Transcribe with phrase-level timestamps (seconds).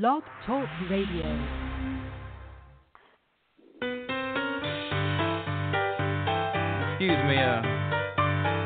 [0.00, 1.24] Blog Talk Radio.
[6.90, 7.62] Excuse me, uh,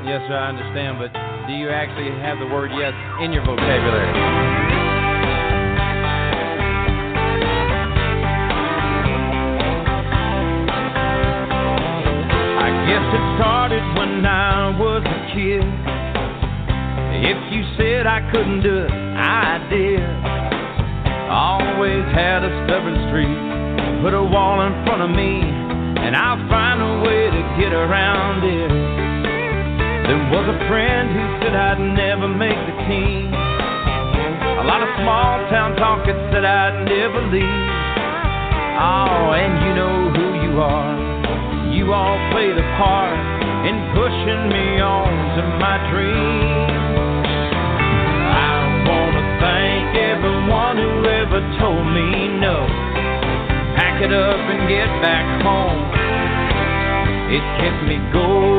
[0.03, 1.13] yes, sir, I understand, but
[1.47, 4.11] do you actually have the word yes in your vocabulary?
[12.59, 15.63] I guess it started when I was a kid.
[17.23, 20.30] If you said I couldn't do it, I did.
[21.81, 23.41] Always had a stubborn streak.
[24.05, 28.45] Put a wall in front of me, and I'll find a way to get around
[28.45, 28.69] it.
[30.05, 33.33] There was a friend who said I'd never make the team.
[33.33, 37.49] A lot of small town talk that said I'd never leave.
[38.77, 41.73] Oh, and you know who you are.
[41.73, 43.17] You all played a part
[43.65, 47.20] in pushing me on to my dreams.
[51.41, 52.67] Who ever told me no.
[53.77, 55.89] Pack it up and get back home.
[57.31, 58.50] It kept me going,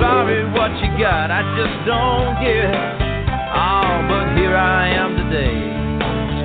[0.00, 1.30] Sorry, what you got?
[1.32, 2.96] I just don't get it.
[3.48, 5.56] Oh, but here I am today,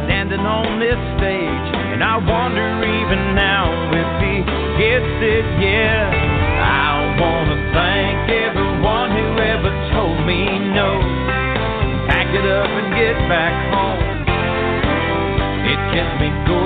[0.07, 4.35] standing on this stage, and I wonder even now if he
[4.79, 6.07] gets it, yeah.
[6.63, 10.95] I wanna thank everyone who ever told me no.
[12.07, 13.99] Pack it up and get back home.
[15.67, 16.60] It kept me going,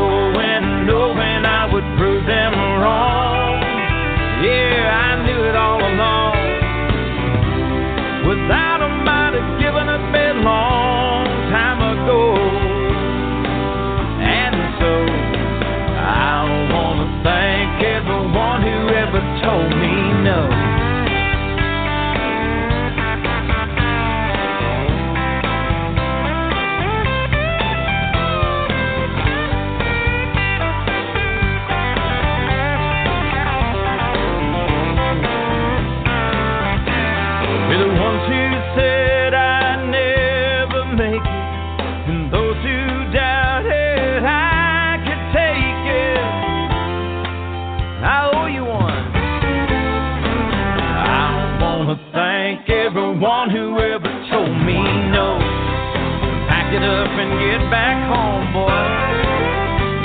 [56.86, 58.70] up and get back home, boy.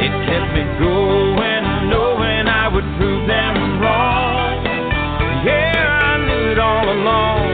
[0.01, 4.65] It kept me going, knowing I would prove them wrong.
[5.45, 7.45] Yeah, I knew it all along.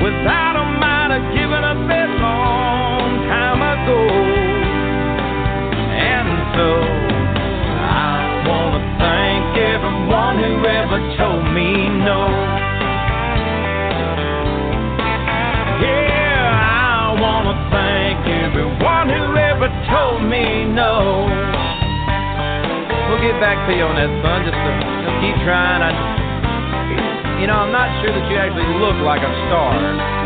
[0.00, 4.00] Without them, I'd have given up a long time ago.
[5.92, 6.68] And so,
[7.76, 11.68] I want to thank everyone who ever told me
[12.00, 12.31] no.
[19.92, 21.28] Told me no.
[23.12, 24.40] We'll get back to you on that, son.
[24.48, 25.84] Just uh, to keep trying.
[25.84, 25.92] I
[27.38, 30.21] you know, I'm not sure that you actually look like a star.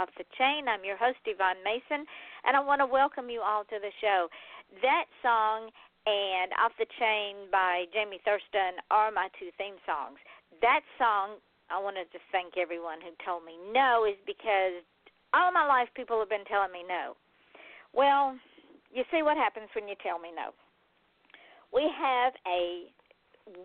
[0.00, 0.64] Off the Chain.
[0.64, 2.08] I'm your host, Yvonne Mason,
[2.48, 4.32] and I want to welcome you all to the show.
[4.80, 5.68] That song
[6.08, 10.16] and Off the Chain by Jamie Thurston are my two theme songs.
[10.64, 11.36] That song,
[11.68, 14.80] I want to thank everyone who told me no, is because
[15.36, 17.12] all my life people have been telling me no.
[17.92, 18.40] Well,
[18.88, 20.56] you see what happens when you tell me no.
[21.76, 22.88] we have a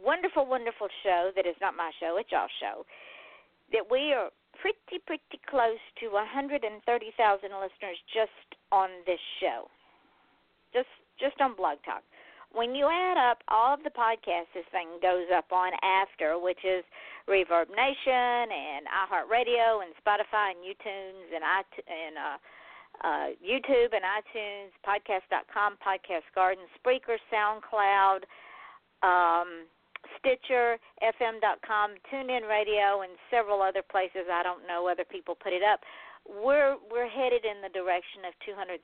[0.04, 2.86] wonderful, wonderful show that is not my show, it's y'all's show.
[3.72, 4.30] That we are
[4.62, 9.70] pretty, pretty close to 130,000 listeners just on this show,
[10.74, 12.04] just just on Blog Talk.
[12.52, 16.64] When you add up all of the podcasts this thing goes up on after, which
[16.64, 16.84] is
[17.28, 22.38] Reverb Nation and iHeartRadio and Spotify and YouTunes and i and uh,
[23.04, 28.24] uh, YouTube and iTunes, Podcast.com, Podcast Garden, Spreaker, SoundCloud,
[29.04, 29.68] um,
[30.20, 34.30] Stitcher, FM.com, TuneIn Radio, and several other places.
[34.32, 35.82] I don't know whether people put it up.
[36.26, 38.82] We're we're headed in the direction of 200,000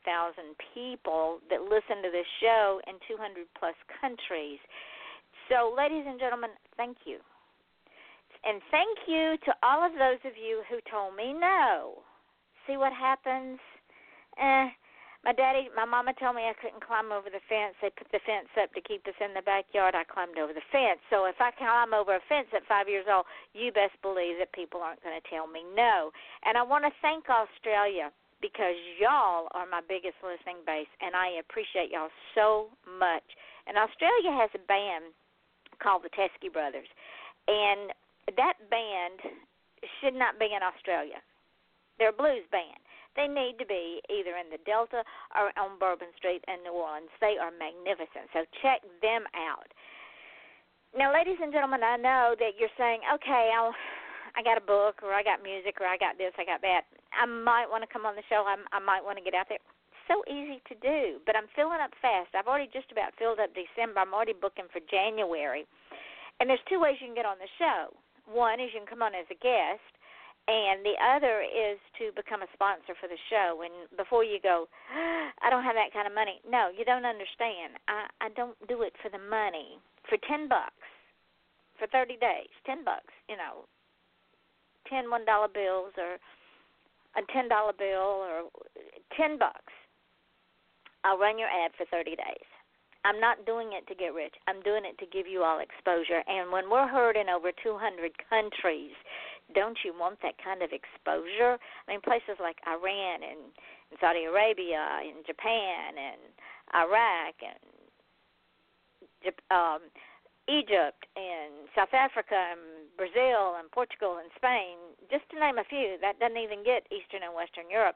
[0.73, 4.61] people that listen to this show in 200 plus countries.
[5.49, 7.17] So, ladies and gentlemen, thank you.
[8.45, 12.01] And thank you to all of those of you who told me no.
[12.65, 13.59] See what happens?
[14.37, 14.69] Eh,
[15.21, 17.77] my daddy, my mama told me I couldn't climb over the fence.
[17.77, 19.93] They put the fence up to keep us in the backyard.
[19.93, 20.97] I climbed over the fence.
[21.13, 24.49] So if I climb over a fence at five years old, you best believe that
[24.49, 26.09] people aren't going to tell me no.
[26.41, 28.09] And I want to thank Australia
[28.41, 33.25] because y'all are my biggest listening base, and I appreciate y'all so much.
[33.69, 35.13] And Australia has a band
[35.77, 36.89] called the Teskey Brothers,
[37.45, 37.93] and
[38.33, 39.21] that band
[40.01, 41.21] should not be in Australia.
[42.01, 42.81] They're a blues band
[43.15, 45.03] they need to be either in the Delta
[45.35, 47.11] or on Bourbon Street in New Orleans.
[47.19, 48.31] They are magnificent.
[48.31, 49.67] So check them out.
[50.91, 53.71] Now, ladies and gentlemen, I know that you're saying, okay, I'll,
[54.35, 56.83] I got a book, or I got music, or I got this, I got that.
[57.15, 58.43] I might want to come on the show.
[58.43, 59.63] I, I might want to get out there.
[60.11, 62.35] So easy to do, but I'm filling up fast.
[62.35, 64.03] I've already just about filled up December.
[64.03, 65.63] I'm already booking for January.
[66.39, 67.95] And there's two ways you can get on the show.
[68.27, 69.83] One is you can come on as a guest,
[70.47, 73.61] and the other is to become a sponsor for the show.
[73.61, 74.67] And before you go
[75.41, 76.41] i don't have that kind of money.
[76.47, 77.77] No you don't understand.
[77.87, 79.77] I i don't do it for the money.
[80.09, 80.85] For ten bucks
[81.77, 83.65] for thirty days ten bucks you know
[84.89, 86.17] ten one dollar bills or
[87.17, 88.49] a ten dollar bill or
[89.17, 89.73] ten bucks.
[91.03, 92.49] I'll run your ad for thirty days.
[93.03, 94.33] I'm not doing it to get rich.
[94.47, 96.21] I'm doing it to give you all exposure.
[96.27, 98.93] And when we're heard in over 200 countries,
[99.53, 101.57] don't you want that kind of exposure?
[101.59, 103.51] I mean, places like Iran and,
[103.91, 106.21] and Saudi Arabia and Japan and
[106.75, 107.61] Iraq and
[109.51, 109.81] um,
[110.49, 114.77] Egypt and South Africa and Brazil and Portugal and Spain,
[115.09, 115.97] just to name a few.
[116.01, 117.95] That doesn't even get Eastern and Western Europe.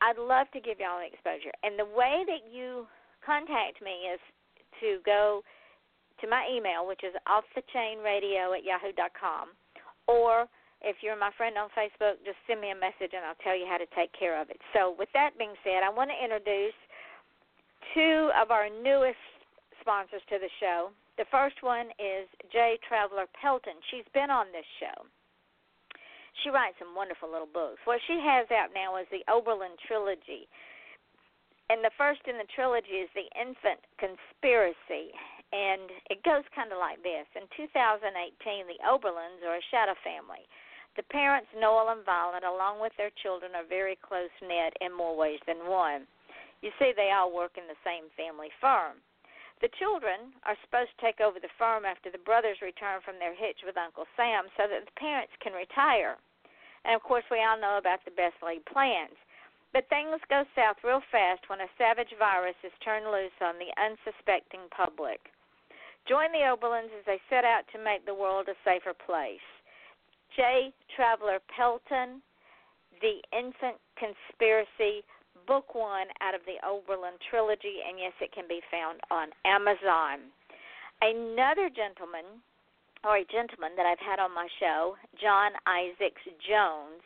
[0.00, 1.50] I'd love to give y'all the exposure.
[1.62, 2.86] And the way that you
[3.24, 4.22] contact me is
[4.78, 5.42] to go
[6.22, 9.57] to my email, which is offthechainradio at yahoo.com
[10.08, 10.48] or
[10.80, 13.68] if you're my friend on Facebook, just send me a message and I'll tell you
[13.68, 14.58] how to take care of it.
[14.72, 16.76] So, with that being said, I want to introduce
[17.94, 19.20] two of our newest
[19.80, 20.90] sponsors to the show.
[21.18, 22.78] The first one is J.
[22.86, 23.74] Traveler Pelton.
[23.90, 25.06] She's been on this show.
[26.42, 27.82] She writes some wonderful little books.
[27.82, 30.46] What she has out now is the Oberlin Trilogy.
[31.68, 35.10] And the first in the trilogy is The Infant Conspiracy
[35.52, 37.24] and it goes kind of like this.
[37.32, 38.04] In 2018,
[38.68, 40.44] the Oberlins are a shadow family.
[40.96, 45.16] The parents, Noel and Violet, along with their children, are very close knit in more
[45.16, 46.10] ways than one.
[46.60, 48.98] You see, they all work in the same family firm.
[49.62, 53.34] The children are supposed to take over the firm after the brothers return from their
[53.34, 56.18] hitch with Uncle Sam so that the parents can retire.
[56.84, 59.16] And of course, we all know about the best laid plans.
[59.72, 63.70] But things go south real fast when a savage virus is turned loose on the
[63.76, 65.20] unsuspecting public.
[66.08, 69.44] Join the Oberlins as they set out to make the world a safer place.
[70.34, 70.72] J.
[70.96, 72.22] Traveler Pelton,
[73.04, 75.04] The Infant Conspiracy,
[75.46, 80.32] Book One out of the Oberlin trilogy, and yes, it can be found on Amazon.
[81.04, 82.40] Another gentleman,
[83.04, 87.04] or a gentleman that I've had on my show, John Isaacs Jones,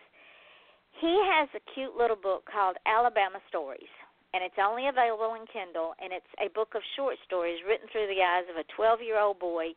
[1.00, 3.90] he has a cute little book called Alabama Stories
[4.32, 8.08] and it's only available in Kindle, and it's a book of short stories written through
[8.08, 9.76] the eyes of a 12 year old boy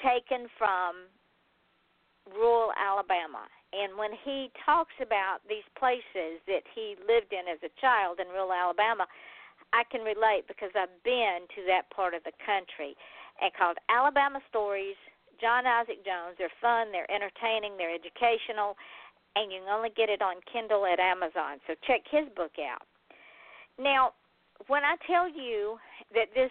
[0.00, 1.08] taken from
[2.28, 3.48] rural Alabama.
[3.72, 8.28] And when he talks about these places that he lived in as a child in
[8.28, 9.08] rural Alabama,
[9.72, 12.92] I can relate because I've been to that part of the country.
[13.40, 15.00] And called Alabama Stories,
[15.40, 16.36] John Isaac Jones.
[16.36, 18.76] They're fun, they're entertaining, they're educational,
[19.34, 21.58] and you can only get it on Kindle at Amazon.
[21.66, 22.84] So check his book out.
[23.78, 24.12] Now,
[24.68, 25.78] when I tell you
[26.14, 26.50] that this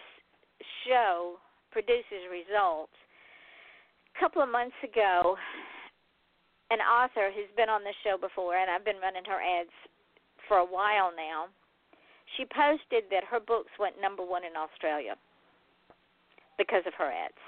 [0.86, 1.36] show
[1.70, 2.92] produces results,
[4.14, 5.36] a couple of months ago,
[6.70, 9.72] an author who's been on this show before, and I've been running her ads
[10.48, 11.46] for a while now,
[12.36, 15.16] she posted that her books went number one in Australia.
[16.58, 17.42] because of her ads.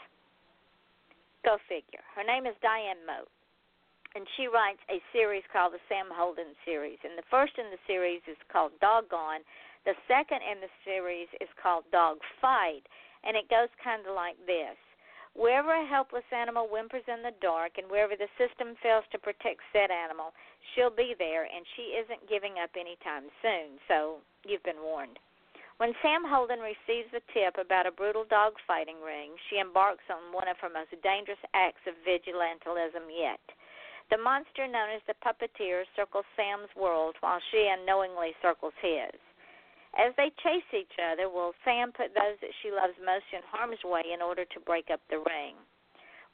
[1.44, 2.02] Go figure.
[2.16, 3.28] Her name is Diane Moat,
[4.14, 6.98] and she writes a series called the Sam Holden series.
[7.02, 9.42] And the first in the series is called Doggone.
[9.84, 12.86] The second in the series is called Dog Fight,
[13.26, 14.78] and it goes kind of like this.
[15.34, 19.66] Wherever a helpless animal whimpers in the dark, and wherever the system fails to protect
[19.74, 20.30] said animal,
[20.72, 23.82] she'll be there, and she isn't giving up anytime soon.
[23.90, 25.18] So you've been warned.
[25.82, 30.30] When Sam Holden receives the tip about a brutal dog fighting ring, she embarks on
[30.30, 33.42] one of her most dangerous acts of vigilantism yet.
[34.10, 39.14] The monster known as the puppeteer circles Sam's world while she unknowingly circles his.
[39.96, 43.82] As they chase each other, will Sam put those that she loves most in harm's
[43.84, 45.54] way in order to break up the ring?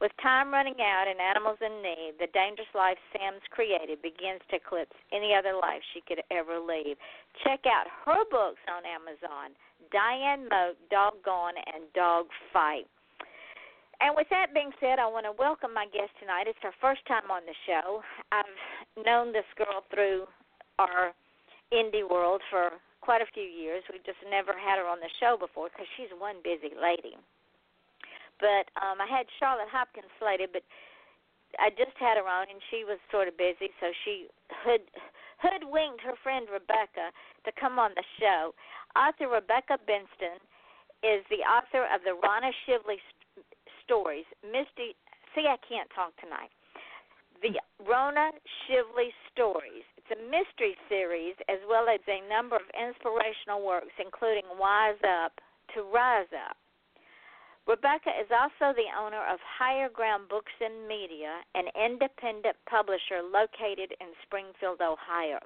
[0.00, 4.57] With time running out and animals in need, the dangerous life Sam's created begins to
[4.57, 6.97] eclipse any other life she could ever lead.
[7.45, 9.53] Check out her books on Amazon
[9.93, 12.89] Diane Moat, Doggone, and Dog Fight.
[14.00, 16.49] And with that being said, I want to welcome my guest tonight.
[16.49, 18.00] It's her first time on the show.
[18.33, 18.49] I've
[18.97, 20.25] known this girl through
[20.80, 21.12] our
[21.69, 23.85] indie world for quite a few years.
[23.92, 27.12] We've just never had her on the show before because she's one busy lady.
[28.40, 30.64] But um, I had Charlotte Hopkins slated, but
[31.61, 34.33] I just had her on, and she was sort of busy, so she
[34.64, 34.80] hood
[35.45, 37.12] hoodwinked her friend Rebecca
[37.45, 38.57] to come on the show.
[38.97, 40.40] Author Rebecca Benston
[41.04, 43.00] is the author of the Rona Shively
[43.90, 44.25] stories.
[44.47, 44.94] Misty,
[45.35, 46.54] see, I can't talk tonight.
[47.42, 47.90] The hmm.
[47.90, 48.30] Rona
[48.62, 49.82] Shively stories.
[49.99, 55.35] It's a mystery series as well as a number of inspirational works, including Wise Up
[55.75, 56.54] to Rise Up.
[57.66, 63.94] Rebecca is also the owner of Higher Ground Books and Media, an independent publisher located
[64.00, 65.38] in Springfield, Ohio.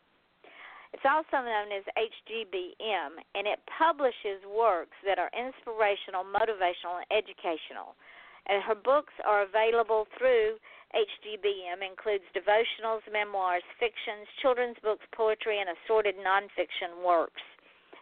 [0.94, 7.98] It's also known as HGBM, and it publishes works that are inspirational, motivational, and educational.
[8.46, 10.60] And her books are available through
[10.94, 17.42] HGBM, includes devotionals, memoirs, fictions, children's books, poetry, and assorted nonfiction works.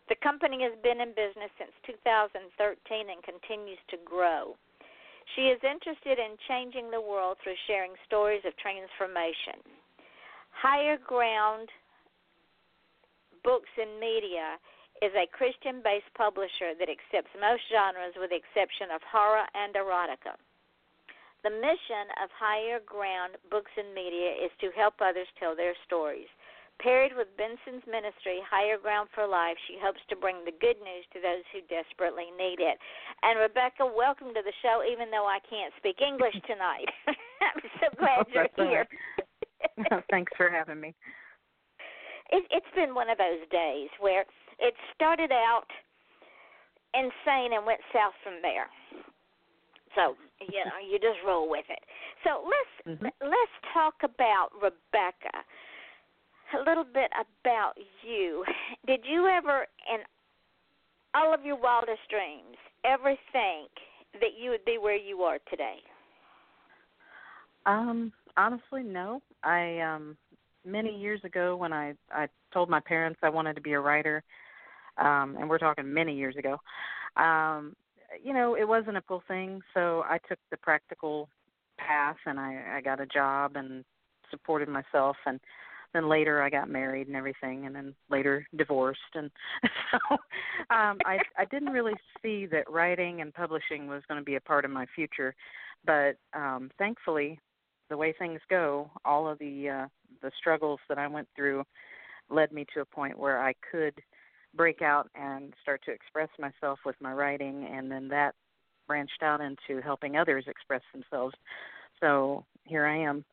[0.09, 2.45] The company has been in business since 2013
[3.09, 4.59] and continues to grow.
[5.37, 9.63] She is interested in changing the world through sharing stories of transformation.
[10.51, 11.71] Higher Ground
[13.43, 14.59] Books and Media
[15.03, 19.75] is a Christian based publisher that accepts most genres with the exception of horror and
[19.75, 20.39] erotica.
[21.43, 26.31] The mission of Higher Ground Books and Media is to help others tell their stories.
[26.79, 31.03] Paired with Benston's ministry, Higher Ground for Life, she hopes to bring the good news
[31.13, 32.79] to those who desperately need it.
[33.27, 36.87] And Rebecca, welcome to the show, even though I can't speak English tonight.
[37.11, 38.87] I'm so oh, glad oh, you're here.
[40.11, 40.95] Thanks for having me.
[42.31, 44.25] It, it's been one of those days where
[44.63, 45.67] it started out
[46.95, 48.71] insane and went south from there.
[49.95, 51.83] So you know, you just roll with it.
[52.25, 53.11] So let's mm-hmm.
[53.21, 55.45] let's talk about Rebecca
[56.55, 58.45] a little bit about you.
[58.87, 60.01] Did you ever, in
[61.15, 63.71] all of your wildest dreams, ever think
[64.15, 65.77] that you would be where you are today?
[67.67, 69.23] Um, honestly, no.
[69.43, 70.17] I um
[70.65, 74.23] many years ago when I I told my parents I wanted to be a writer,
[74.99, 76.59] um, and we're talking many years ago.
[77.17, 77.75] Um,
[78.23, 81.29] you know, it wasn't a cool thing, so I took the practical
[81.79, 83.85] path and I I got a job and
[84.31, 85.41] supported myself and
[85.93, 89.31] then later I got married and everything, and then later divorced, and
[89.91, 90.15] so
[90.75, 94.41] um, I I didn't really see that writing and publishing was going to be a
[94.41, 95.35] part of my future,
[95.85, 97.39] but um, thankfully,
[97.91, 99.87] the way things go, all of the uh,
[100.23, 101.65] the struggles that I went through
[102.31, 103.95] led me to a point where I could
[104.55, 108.35] break out and start to express myself with my writing, and then that
[108.87, 111.35] branched out into helping others express themselves.
[112.01, 113.25] So here I am.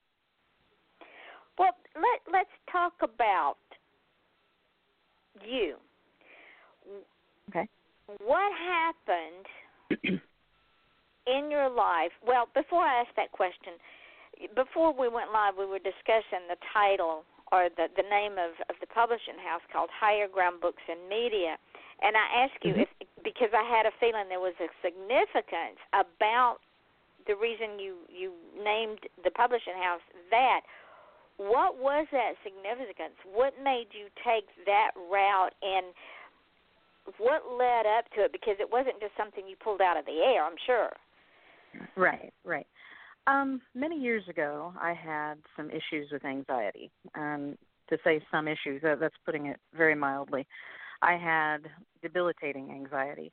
[1.58, 3.58] Well, let let's talk about
[5.46, 5.76] you.
[7.50, 7.68] Okay.
[8.26, 10.00] What happened
[11.28, 12.12] in your life?
[12.26, 13.74] Well, before I ask that question,
[14.56, 18.76] before we went live, we were discussing the title or the the name of of
[18.82, 21.58] the publishing house called Higher Ground Books and Media.
[22.02, 22.88] And I asked you mm-hmm.
[23.02, 26.64] if because I had a feeling there was a significance about
[27.28, 30.62] the reason you you named the publishing house that
[31.40, 33.16] what was that significance?
[33.24, 35.96] What made you take that route and
[37.18, 38.32] what led up to it?
[38.34, 40.92] Because it wasn't just something you pulled out of the air, I'm sure.
[41.96, 42.68] Right, right.
[43.30, 46.92] Um, many years ago, I had some issues with anxiety.
[47.16, 47.58] Um,
[47.90, 50.48] to say some issues, that's putting it very mildly.
[51.02, 51.60] I had
[52.02, 53.32] debilitating anxiety.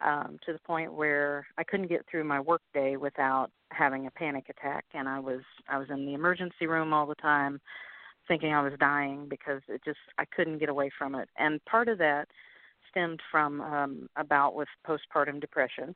[0.00, 4.10] um, to the point where I couldn't get through my work day without having a
[4.10, 7.60] panic attack, and I was I was in the emergency room all the time,
[8.28, 11.28] thinking I was dying because it just I couldn't get away from it.
[11.36, 12.28] And part of that
[12.90, 15.94] stemmed from um, a bout with postpartum depression,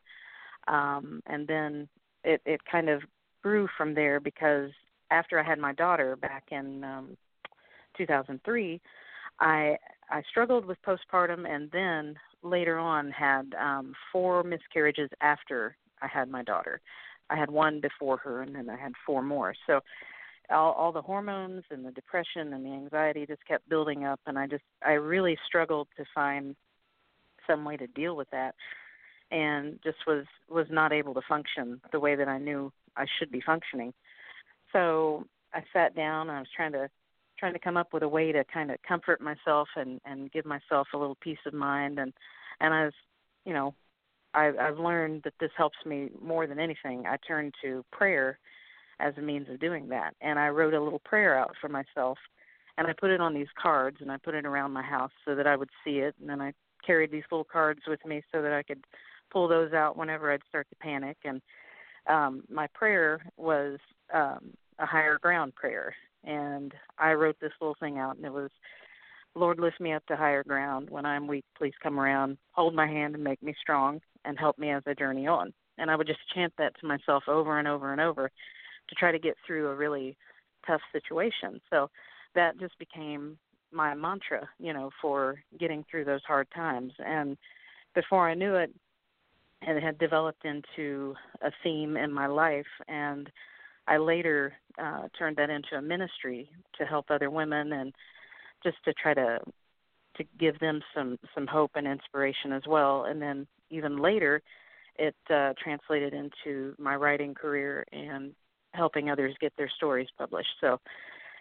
[0.68, 1.88] um, and then
[2.24, 3.02] it it kind of
[3.44, 4.70] grew from there because
[5.10, 7.16] after I had my daughter back in um,
[7.96, 8.80] 2003,
[9.38, 9.76] I
[10.10, 16.28] I struggled with postpartum, and then later on had um, four miscarriages after I had
[16.28, 16.80] my daughter.
[17.30, 19.54] I had one before her, and then I had four more.
[19.66, 19.80] So
[20.50, 24.38] all, all the hormones and the depression and the anxiety just kept building up, and
[24.38, 26.56] I just I really struggled to find
[27.46, 28.54] some way to deal with that,
[29.30, 33.30] and just was was not able to function the way that I knew I should
[33.30, 33.92] be functioning.
[34.72, 36.88] So I sat down and I was trying to
[37.38, 40.46] trying to come up with a way to kind of comfort myself and and give
[40.46, 42.12] myself a little peace of mind and
[42.60, 42.94] and I was
[43.44, 43.74] you know
[44.34, 47.06] I I've learned that this helps me more than anything.
[47.06, 48.38] I turn to prayer
[49.00, 50.14] as a means of doing that.
[50.20, 52.18] And I wrote a little prayer out for myself
[52.76, 55.34] and I put it on these cards and I put it around my house so
[55.34, 56.52] that I would see it and then I
[56.84, 58.84] carried these little cards with me so that I could
[59.30, 61.40] pull those out whenever I'd start to panic and
[62.08, 63.78] um my prayer was
[64.12, 65.94] um a higher ground prayer
[66.26, 68.50] and I wrote this little thing out, and it was,
[69.34, 70.90] "Lord, lift me up to higher ground.
[70.90, 74.58] When I'm weak, please come around, hold my hand, and make me strong, and help
[74.58, 77.68] me as I journey on." And I would just chant that to myself over and
[77.68, 78.30] over and over
[78.88, 80.16] to try to get through a really
[80.66, 81.60] tough situation.
[81.70, 81.90] So
[82.34, 83.38] that just became
[83.70, 86.92] my mantra, you know, for getting through those hard times.
[87.00, 87.36] And
[87.94, 88.72] before I knew it,
[89.68, 93.30] it had developed into a theme in my life and
[93.86, 97.92] I later uh, turned that into a ministry to help other women and
[98.62, 99.40] just to try to
[100.16, 103.04] to give them some some hope and inspiration as well.
[103.04, 104.42] And then even later,
[104.96, 108.32] it uh, translated into my writing career and
[108.72, 110.54] helping others get their stories published.
[110.60, 110.80] So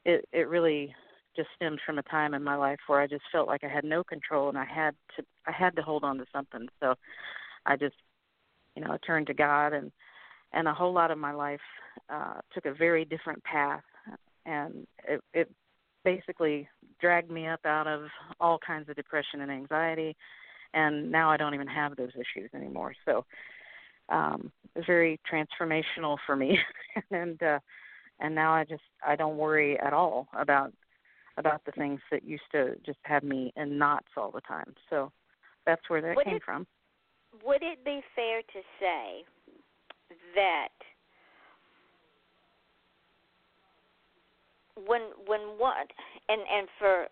[0.06, 0.94] it it really
[1.36, 3.84] just stemmed from a time in my life where I just felt like I had
[3.84, 6.68] no control and I had to I had to hold on to something.
[6.82, 6.96] So
[7.66, 7.96] I just
[8.76, 9.92] you know I turned to God and
[10.54, 11.60] and a whole lot of my life
[12.10, 13.84] uh, took a very different path,
[14.46, 15.52] and it, it
[16.06, 16.68] basically
[17.02, 18.02] dragged me up out of
[18.40, 20.16] all kinds of depression and anxiety,
[20.74, 22.94] and now I don't even have those issues anymore.
[23.06, 23.26] So
[24.10, 24.52] um,
[24.86, 26.60] very transformational for me,
[27.12, 27.60] and uh,
[28.20, 30.74] and now I just I don't worry at all about
[31.38, 34.76] about the things that used to just have me in knots all the time.
[34.90, 35.12] So
[35.66, 36.68] that's where that would came it, from.
[37.46, 39.24] Would it be fair to say
[40.36, 40.70] that
[44.88, 45.88] when when what
[46.30, 47.08] and and for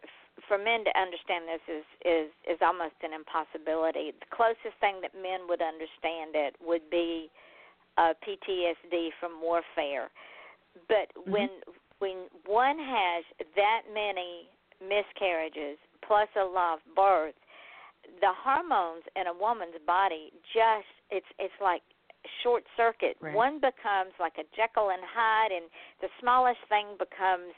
[0.48, 4.14] for men to understand this is is is almost an impossibility.
[4.18, 7.30] The closest thing that men would understand it would be
[7.98, 10.10] uh, PTSD from warfare.
[10.88, 11.32] But mm-hmm.
[11.32, 11.50] when
[12.00, 13.24] when one has
[13.56, 14.50] that many
[14.82, 17.38] miscarriages plus a lot of births,
[18.20, 21.82] the hormones in a woman's body just it's it's like
[22.44, 23.18] short circuit.
[23.20, 23.34] Right.
[23.34, 25.66] One becomes like a Jekyll and Hyde, and
[26.02, 27.54] the smallest thing becomes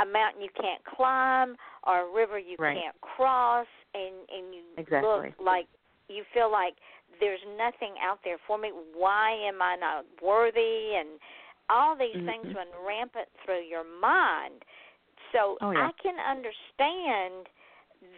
[0.00, 2.76] a mountain you can't climb or a river you right.
[2.76, 5.08] can't cross, and and you exactly.
[5.08, 5.66] look like
[6.08, 6.74] you feel like
[7.18, 8.72] there's nothing out there for me.
[8.94, 10.96] Why am I not worthy?
[10.96, 11.20] And
[11.68, 12.26] all these mm-hmm.
[12.26, 14.64] things run rampant through your mind.
[15.32, 15.88] So oh, yeah.
[15.88, 17.46] I can understand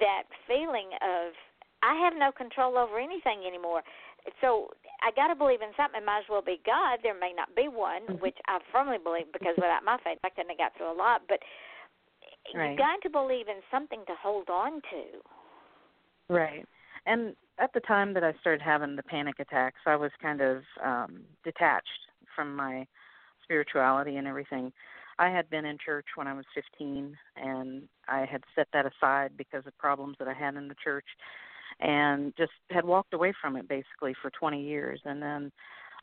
[0.01, 1.35] that feeling of
[1.83, 3.83] I have no control over anything anymore
[4.41, 4.71] so
[5.03, 6.03] I got to believe in something.
[6.03, 7.01] It might as well be God.
[7.03, 8.23] There may not be one, mm-hmm.
[8.23, 11.23] which I firmly believe because without my faith, I couldn't have got through a lot.
[11.29, 11.41] But
[12.55, 12.73] right.
[12.73, 15.03] you got to believe in something to hold on to.
[16.33, 16.67] Right.
[17.07, 20.63] And at the time that I started having the panic attacks, I was kind of
[20.85, 21.89] um detached
[22.35, 22.87] from my
[23.43, 24.73] spirituality and everything.
[25.19, 29.33] I had been in church when I was 15 and I had set that aside
[29.37, 31.05] because of problems that I had in the church
[31.81, 35.01] and just had walked away from it basically for 20 years.
[35.05, 35.53] And then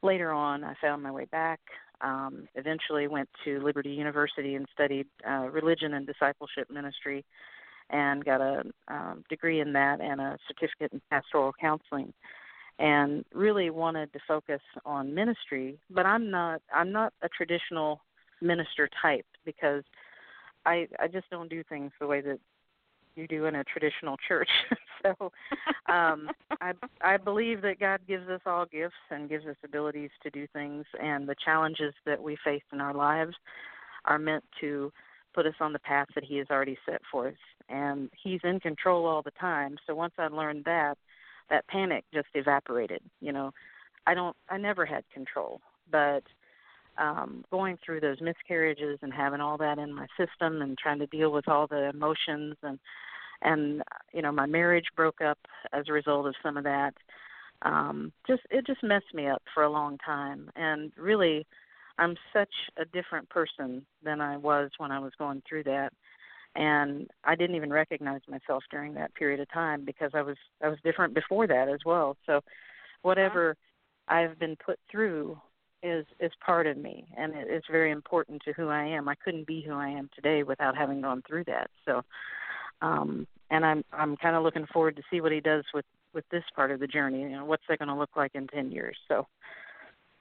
[0.01, 1.59] later on, I found my way back.
[2.01, 7.25] Um, eventually, went to Liberty University and studied uh, religion and discipleship ministry,
[7.89, 12.13] and got a um, degree in that and a certificate in pastoral counseling.
[12.77, 16.61] And really wanted to focus on ministry, but I'm not.
[16.73, 17.99] I'm not a traditional
[18.41, 19.83] minister type because
[20.65, 22.39] I I just don't do things the way that
[23.15, 24.49] you do in a traditional church.
[25.03, 25.31] so
[25.93, 26.29] um
[26.61, 30.47] I I believe that God gives us all gifts and gives us abilities to do
[30.53, 33.35] things and the challenges that we face in our lives
[34.05, 34.91] are meant to
[35.33, 37.35] put us on the path that he has already set for us
[37.69, 39.77] and he's in control all the time.
[39.85, 40.97] So once I learned that,
[41.49, 43.01] that panic just evaporated.
[43.21, 43.51] You know,
[44.07, 46.23] I don't I never had control, but
[46.97, 51.07] um going through those miscarriages and having all that in my system and trying to
[51.07, 52.79] deal with all the emotions and
[53.41, 53.81] and
[54.13, 55.39] you know my marriage broke up
[55.73, 56.93] as a result of some of that.
[57.61, 60.49] Um just it just messed me up for a long time.
[60.55, 61.45] And really
[61.97, 65.91] i'm such a different person than i was when i was going through that.
[66.55, 70.67] And i didn't even recognize myself during that period of time because i was i
[70.67, 72.17] was different before that as well.
[72.25, 72.41] So
[73.01, 73.55] whatever
[74.07, 75.39] i've been put through
[75.83, 79.07] is is part of me and it, it's very important to who I am.
[79.07, 81.69] I couldn't be who I am today without having gone through that.
[81.85, 82.01] So
[82.81, 86.25] um and I'm I'm kind of looking forward to see what he does with with
[86.31, 87.21] this part of the journey.
[87.21, 88.97] You know, what's that going to look like in 10 years.
[89.07, 89.27] So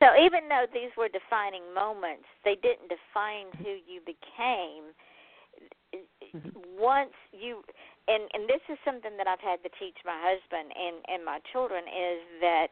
[0.00, 4.92] So even though these were defining moments, they didn't define who you became.
[6.78, 7.62] Once you
[8.06, 11.40] and and this is something that I've had to teach my husband and and my
[11.52, 12.68] children is that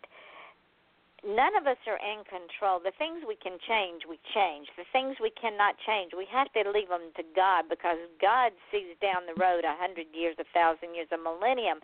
[1.26, 2.78] none of us are in control.
[2.78, 4.70] The things we can change, we change.
[4.78, 8.94] The things we cannot change, we have to leave them to God because God sees
[9.02, 11.82] down the road a hundred years, a thousand years, a millennium.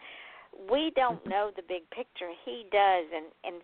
[0.70, 1.34] We don't mm-hmm.
[1.34, 2.30] know the big picture.
[2.46, 3.58] He does, and and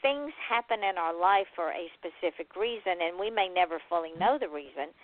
[0.00, 4.40] things happen in our life for a specific reason, and we may never fully know
[4.40, 4.96] the reason.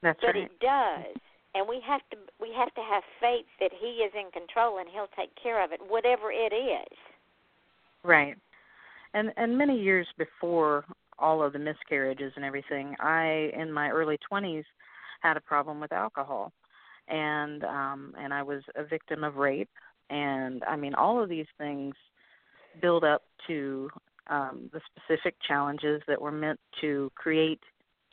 [0.00, 0.48] That's but right.
[0.48, 1.12] it does.
[1.54, 4.88] And we have to we have to have faith that he is in control and
[4.88, 6.96] he'll take care of it, whatever it is.
[8.04, 8.38] Right
[9.18, 10.84] and and many years before
[11.18, 14.64] all of the miscarriages and everything, I in my early 20s
[15.20, 16.52] had a problem with alcohol.
[17.08, 19.70] And um and I was a victim of rape
[20.10, 21.94] and I mean all of these things
[22.80, 23.90] build up to
[24.28, 27.60] um the specific challenges that were meant to create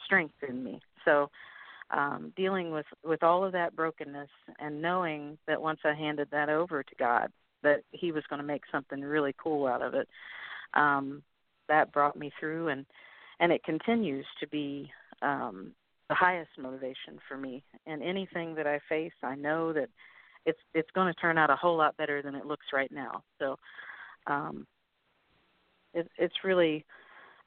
[0.04, 0.82] strength in me.
[1.04, 1.30] So
[1.92, 6.50] um dealing with with all of that brokenness and knowing that once I handed that
[6.50, 10.08] over to God that he was going to make something really cool out of it
[10.74, 11.24] um,
[11.68, 12.86] that brought me through, and
[13.40, 14.90] and it continues to be
[15.22, 15.72] um,
[16.10, 17.64] the highest motivation for me.
[17.86, 19.90] And anything that I face, I know that
[20.46, 23.24] it's it's going to turn out a whole lot better than it looks right now.
[23.40, 23.58] So
[24.28, 24.68] um,
[25.94, 26.86] it, it's really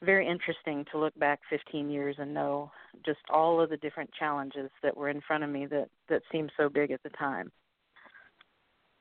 [0.02, 2.70] very interesting to look back 15 years and know
[3.04, 6.52] just all of the different challenges that were in front of me that that seemed
[6.56, 7.50] so big at the time.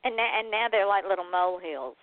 [0.04, 1.98] And now, and now they're like little molehills.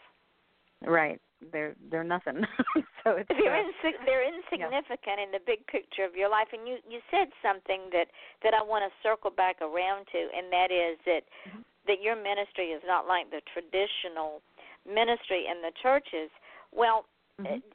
[0.86, 1.20] Right
[1.52, 2.44] they're they're nothing.
[3.04, 5.24] so it's they're uh, insi- they're insignificant yeah.
[5.24, 6.48] in the big picture of your life.
[6.52, 8.08] And you you said something that
[8.42, 11.62] that I want to circle back around to, and that is that mm-hmm.
[11.86, 14.40] that your ministry is not like the traditional
[14.86, 16.30] ministry in the churches.
[16.72, 17.06] Well.
[17.34, 17.66] Mm-hmm.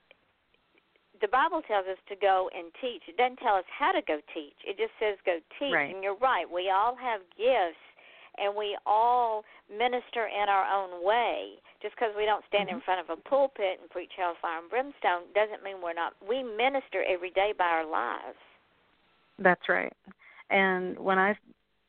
[1.19, 3.03] the Bible tells us to go and teach.
[3.11, 4.55] It doesn't tell us how to go teach.
[4.63, 5.75] It just says go teach.
[5.75, 5.91] Right.
[5.91, 6.47] And you're right.
[6.47, 7.83] We all have gifts
[8.39, 11.59] and we all minister in our own way.
[11.81, 12.77] Just because we don't stand mm-hmm.
[12.77, 16.13] in front of a pulpit and preach hellfire and brimstone doesn't mean we're not.
[16.27, 18.37] We minister every day by our lives.
[19.37, 19.93] That's right.
[20.49, 21.37] And when I've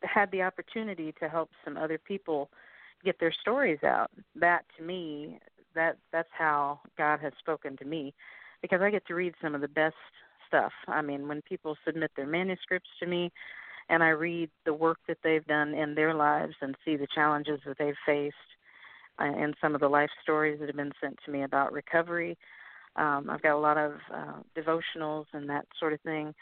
[0.03, 2.51] had the opportunity to help some other people
[3.05, 5.41] get their stories out, that to me,
[5.75, 8.15] that that's how God has spoken to me,
[8.63, 9.97] because I get to read some of the best
[10.47, 10.73] stuff.
[10.87, 13.33] I mean, when people submit their manuscripts to me,
[13.89, 17.61] and I read the work that they've done in their lives and see the challenges
[17.67, 18.37] that they've faced
[19.27, 22.37] and some of the life stories that have been sent to me about recovery.
[22.97, 26.35] Um, I've got a lot of uh, devotionals and that sort of thing.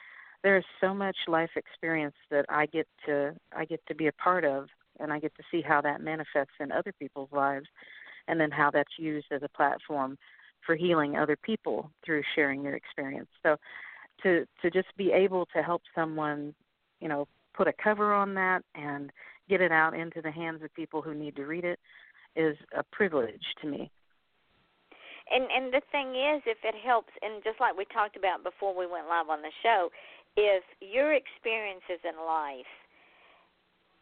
[0.42, 4.12] There is so much life experience that I get to I get to be a
[4.12, 4.68] part of,
[5.00, 7.66] and I get to see how that manifests in other people's lives,
[8.28, 10.16] and then how that's used as a platform
[10.64, 13.28] for healing other people through sharing your experience.
[13.42, 13.56] So,
[14.22, 16.54] to to just be able to help someone,
[17.00, 19.10] you know, put a cover on that and
[19.48, 21.80] get it out into the hands of people who need to read it
[22.36, 23.90] is a privilege to me.
[25.30, 28.72] And and the thing is if it helps and just like we talked about before
[28.72, 29.90] we went live on the show,
[30.36, 32.72] if your experiences in life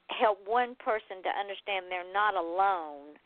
[0.08, 3.18] help one person to understand they're not alone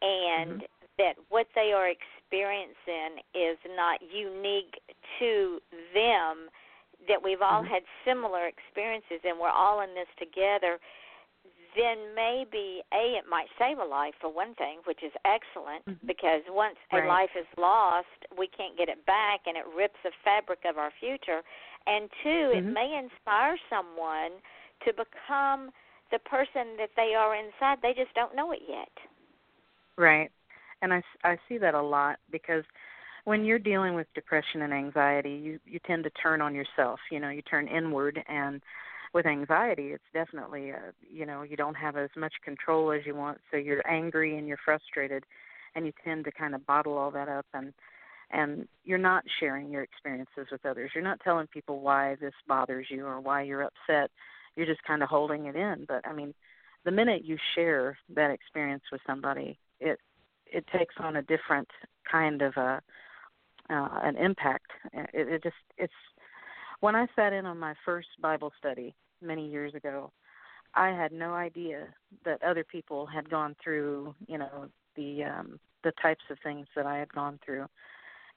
[0.00, 0.86] and mm-hmm.
[0.98, 4.80] that what they are experiencing is not unique
[5.18, 5.60] to
[5.92, 6.48] them
[7.08, 7.74] that we've all mm-hmm.
[7.74, 10.78] had similar experiences and we're all in this together,
[11.76, 16.06] then maybe a it might save a life for one thing, which is excellent mm-hmm.
[16.06, 17.04] because once right.
[17.04, 18.06] a life is lost,
[18.36, 21.42] we can't get it back and it rips the fabric of our future.
[21.86, 22.58] And 2 mm-hmm.
[22.58, 24.40] it may inspire someone
[24.84, 25.70] to become
[26.10, 27.78] the person that they are inside.
[27.82, 28.92] They just don't know it yet.
[29.96, 30.30] Right.
[30.82, 32.64] And I, I see that a lot because
[33.24, 36.98] when you're dealing with depression and anxiety, you you tend to turn on yourself.
[37.10, 38.60] You know, you turn inward, and
[39.14, 40.78] with anxiety, it's definitely a, uh,
[41.10, 44.48] you know you don't have as much control as you want, so you're angry and
[44.48, 45.24] you're frustrated,
[45.74, 47.72] and you tend to kind of bottle all that up and
[48.32, 50.90] and you're not sharing your experiences with others.
[50.94, 54.10] You're not telling people why this bothers you or why you're upset.
[54.56, 55.84] You're just kind of holding it in.
[55.86, 56.32] But I mean,
[56.84, 59.98] the minute you share that experience with somebody, it
[60.46, 61.68] it takes on a different
[62.10, 62.80] kind of a
[63.70, 64.70] uh, an impact.
[64.92, 65.92] It, it just it's
[66.80, 70.12] when I sat in on my first Bible study many years ago,
[70.74, 71.88] I had no idea
[72.24, 76.86] that other people had gone through, you know, the um the types of things that
[76.86, 77.66] I had gone through.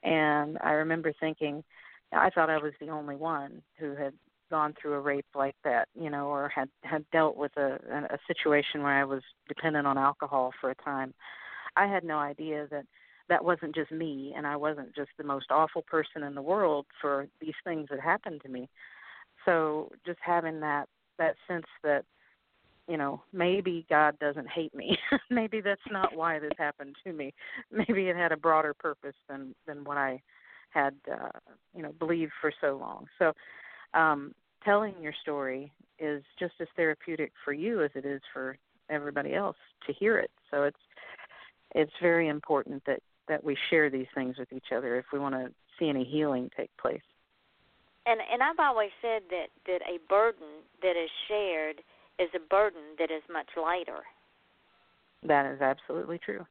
[0.02, 1.64] And I remember thinking
[2.12, 4.14] I thought I was the only one who had
[4.50, 7.78] gone through a rape like that, you know, or had had dealt with a
[8.10, 11.14] a situation where I was dependent on alcohol for a time.
[11.76, 12.86] I had no idea that
[13.28, 16.86] that wasn't just me and I wasn't just the most awful person in the world
[17.00, 18.68] for these things that happened to me.
[19.46, 22.04] So just having that that sense that
[22.86, 24.98] you know maybe God doesn't hate me.
[25.30, 27.32] maybe that's not why this happened to me.
[27.70, 30.20] Maybe it had a broader purpose than than what I
[30.70, 31.38] had uh,
[31.74, 33.06] you know believed for so long.
[33.18, 33.32] So
[33.98, 38.58] um telling your story is just as therapeutic for you as it is for
[38.90, 39.56] everybody else
[39.86, 40.30] to hear it.
[40.50, 40.76] So it's
[41.74, 45.34] it's very important that that we share these things with each other if we want
[45.34, 47.00] to see any healing take place.
[48.06, 51.82] And and I've always said that that a burden that is shared
[52.18, 54.02] is a burden that is much lighter.
[55.22, 56.46] That is absolutely true.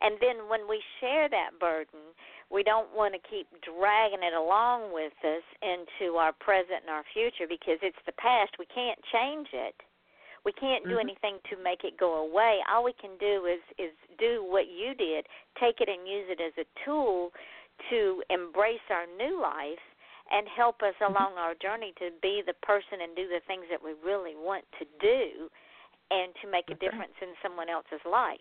[0.00, 2.12] And then when we share that burden,
[2.50, 7.04] we don't want to keep dragging it along with us into our present and our
[7.12, 8.52] future because it's the past.
[8.58, 9.74] We can't change it.
[10.44, 11.08] We can't do mm-hmm.
[11.08, 12.60] anything to make it go away.
[12.68, 15.26] All we can do is is do what you did,
[15.58, 17.32] take it and use it as a tool
[17.90, 19.82] to embrace our new life
[20.30, 21.12] and help us mm-hmm.
[21.12, 24.64] along our journey to be the person and do the things that we really want
[24.78, 25.48] to do
[26.10, 28.38] and to make a difference in someone else's life.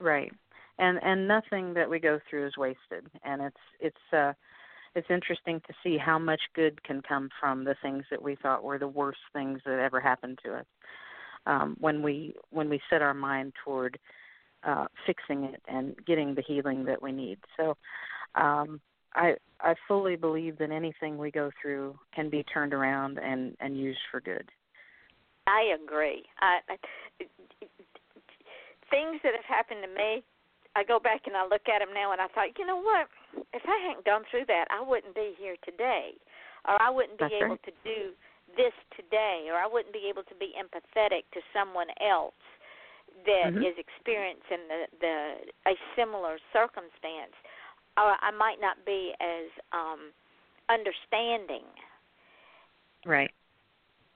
[0.00, 0.32] Right.
[0.78, 4.32] And and nothing that we go through is wasted and it's it's uh
[4.96, 8.62] it's interesting to see how much good can come from the things that we thought
[8.62, 10.66] were the worst things that ever happened to us
[11.46, 13.98] um, when we when we set our mind toward
[14.64, 17.38] uh, fixing it and getting the healing that we need.
[17.56, 17.76] So
[18.34, 18.80] um,
[19.14, 23.78] I I fully believe that anything we go through can be turned around and and
[23.78, 24.48] used for good.
[25.46, 26.24] I agree.
[26.40, 26.76] I, I,
[28.90, 30.24] things that have happened to me
[30.74, 33.06] I go back and I look at them now, and I thought, you know what?
[33.54, 36.18] If I hadn't gone through that, I wouldn't be here today,
[36.66, 37.70] or I wouldn't be That's able right.
[37.70, 38.00] to do
[38.58, 42.38] this today, or I wouldn't be able to be empathetic to someone else
[43.22, 43.62] that mm-hmm.
[43.62, 45.16] is experiencing the the
[45.70, 47.38] a similar circumstance,
[47.96, 50.10] or I might not be as um
[50.68, 51.66] understanding.
[53.04, 53.30] Right.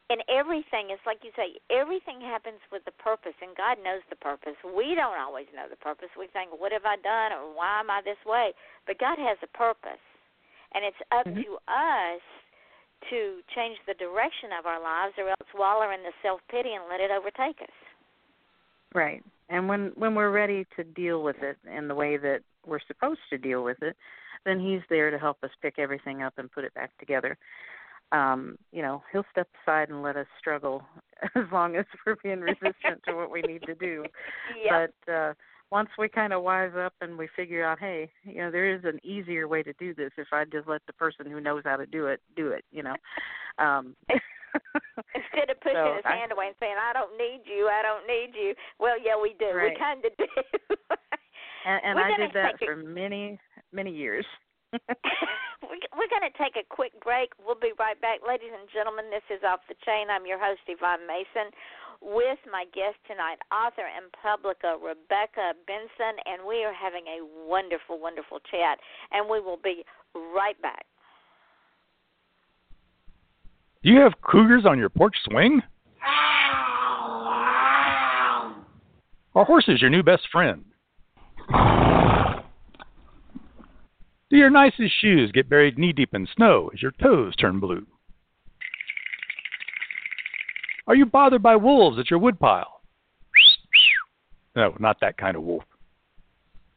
[0.09, 4.17] And everything is like you say everything happens with the purpose and god knows the
[4.17, 4.57] purpose.
[4.64, 6.09] We don't always know the purpose.
[6.19, 8.53] We think what have i done or why am i this way?
[8.87, 10.03] But god has a purpose
[10.75, 11.45] and it's up mm-hmm.
[11.45, 12.23] to us
[13.11, 16.85] to change the direction of our lives or else wallow in the self pity and
[16.91, 17.77] let it overtake us.
[18.95, 19.23] Right.
[19.49, 23.21] And when when we're ready to deal with it in the way that we're supposed
[23.31, 23.97] to deal with it
[24.45, 27.37] then he's there to help us pick everything up and put it back together
[28.13, 30.83] um, you know, he'll step aside and let us struggle
[31.37, 34.05] as long as we're being resistant to what we need to do.
[34.65, 34.95] Yep.
[35.07, 35.35] But uh
[35.71, 38.85] once we kind of wise up and we figure out, hey, you know, there is
[38.85, 41.77] an easier way to do this if I just let the person who knows how
[41.77, 42.97] to do it do it, you know.
[43.59, 47.67] Um Instead of pushing so his I, hand away and saying, "I don't need you,
[47.67, 49.51] I don't need you," well, yeah, we do.
[49.53, 49.73] Right.
[49.75, 50.77] We kind of do.
[51.69, 53.39] And and I did that a, for many
[53.73, 54.25] many years.
[54.73, 57.33] We're going to take a quick break.
[57.45, 58.21] We'll be right back.
[58.27, 60.07] Ladies and gentlemen, this is Off the Chain.
[60.09, 61.51] I'm your host, Yvonne Mason,
[62.01, 67.99] with my guest tonight, author and publica Rebecca Benston, and we are having a wonderful,
[67.99, 68.79] wonderful chat.
[69.11, 70.87] And we will be right back.
[73.83, 75.61] Do you have cougars on your porch swing?
[79.35, 80.65] Are horses your new best friend?
[84.31, 87.87] Do your nicest shoes get buried knee deep in snow as your toes turn blue?
[90.87, 92.81] Are you bothered by wolves at your woodpile?
[94.57, 95.65] No, not that kind of wolf.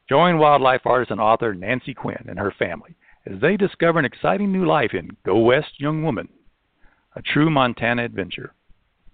[0.09, 4.51] Join wildlife artist and author Nancy Quinn and her family as they discover an exciting
[4.51, 6.27] new life in Go West Young Woman,
[7.15, 8.53] a true Montana adventure.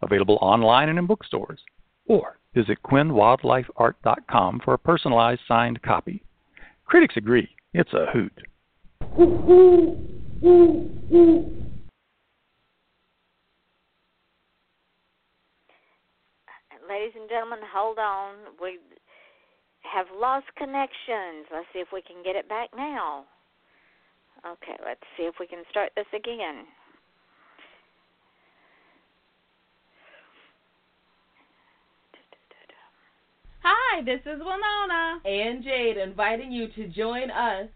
[0.02, 1.60] Available online and in bookstores.
[2.08, 6.24] Or visit QuinnWildlifeArt.com for a personalized signed copy.
[6.86, 8.34] Critics agree it's a hoot.
[16.90, 18.36] Ladies and gentlemen, hold on.
[18.62, 18.80] We
[19.84, 21.46] have lost connections.
[21.54, 23.26] Let's see if we can get it back now.
[24.46, 26.66] Okay, let's see if we can start this again.
[33.70, 37.68] Hi, this is Winona and Jade inviting you to join us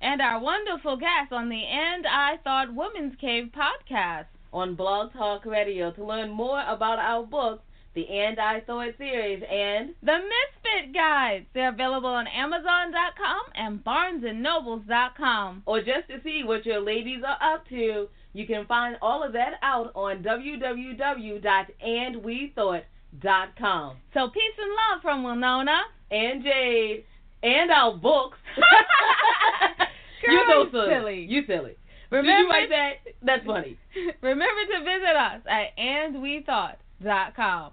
[0.00, 5.46] and our wonderful guests on the And I Thought Women's Cave podcast on Blog Talk
[5.46, 7.62] Radio to learn more about our books,
[7.94, 11.46] the And I Thought series, and the Misfit Guides.
[11.54, 15.62] They're available on Amazon.com and BarnesandNobles.com.
[15.66, 19.34] Or just to see what your ladies are up to, you can find all of
[19.34, 22.82] that out on www.andwethought.com
[23.22, 23.96] dot com.
[24.14, 27.04] So peace and love from Winona and Jade
[27.42, 28.38] and our books.
[30.26, 31.26] Girl, you know silly.
[31.28, 31.76] You silly.
[32.10, 32.92] Remember Did you write that?
[33.22, 33.76] That's funny.
[34.22, 37.72] Remember to visit us at andwethought.com.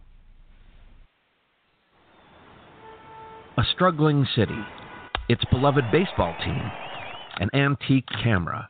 [3.58, 4.60] A struggling city,
[5.30, 6.72] its beloved baseball team,
[7.40, 8.68] an antique camera,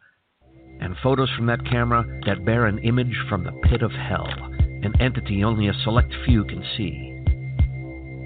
[0.80, 4.28] and photos from that camera that bear an image from the pit of hell
[4.86, 7.12] an entity only a select few can see.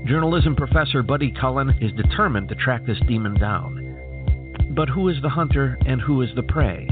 [0.07, 4.73] Journalism professor Buddy Cullen is determined to track this demon down.
[4.75, 6.87] But who is the hunter and who is the prey?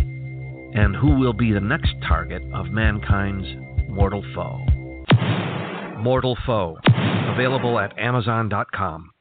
[0.74, 3.48] And who will be the next target of mankind's
[3.90, 4.66] mortal foe?
[5.98, 6.78] Mortal Foe,
[7.34, 9.12] available at Amazon.com.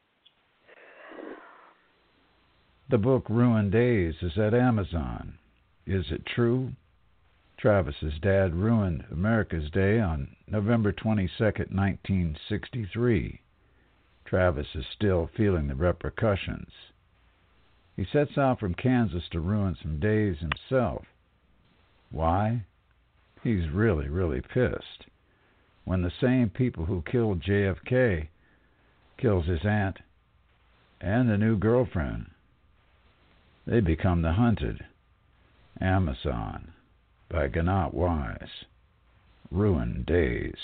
[2.89, 5.37] The book Ruined Days is at Amazon.
[5.85, 6.71] Is it true?
[7.57, 13.41] Travis's dad ruined America's Day on November 22, 1963.
[14.25, 16.69] Travis is still feeling the repercussions.
[17.95, 21.07] He sets out from Kansas to ruin some days himself.
[22.11, 22.63] Why?
[23.43, 25.07] He's really, really pissed.
[25.83, 28.27] When the same people who killed JFK
[29.17, 29.97] kills his aunt
[31.01, 32.29] and the new girlfriend,
[33.65, 34.85] they become the hunted.
[35.81, 36.73] Amazon
[37.29, 38.65] by Gannat Wise.
[39.51, 40.59] Ruined Days.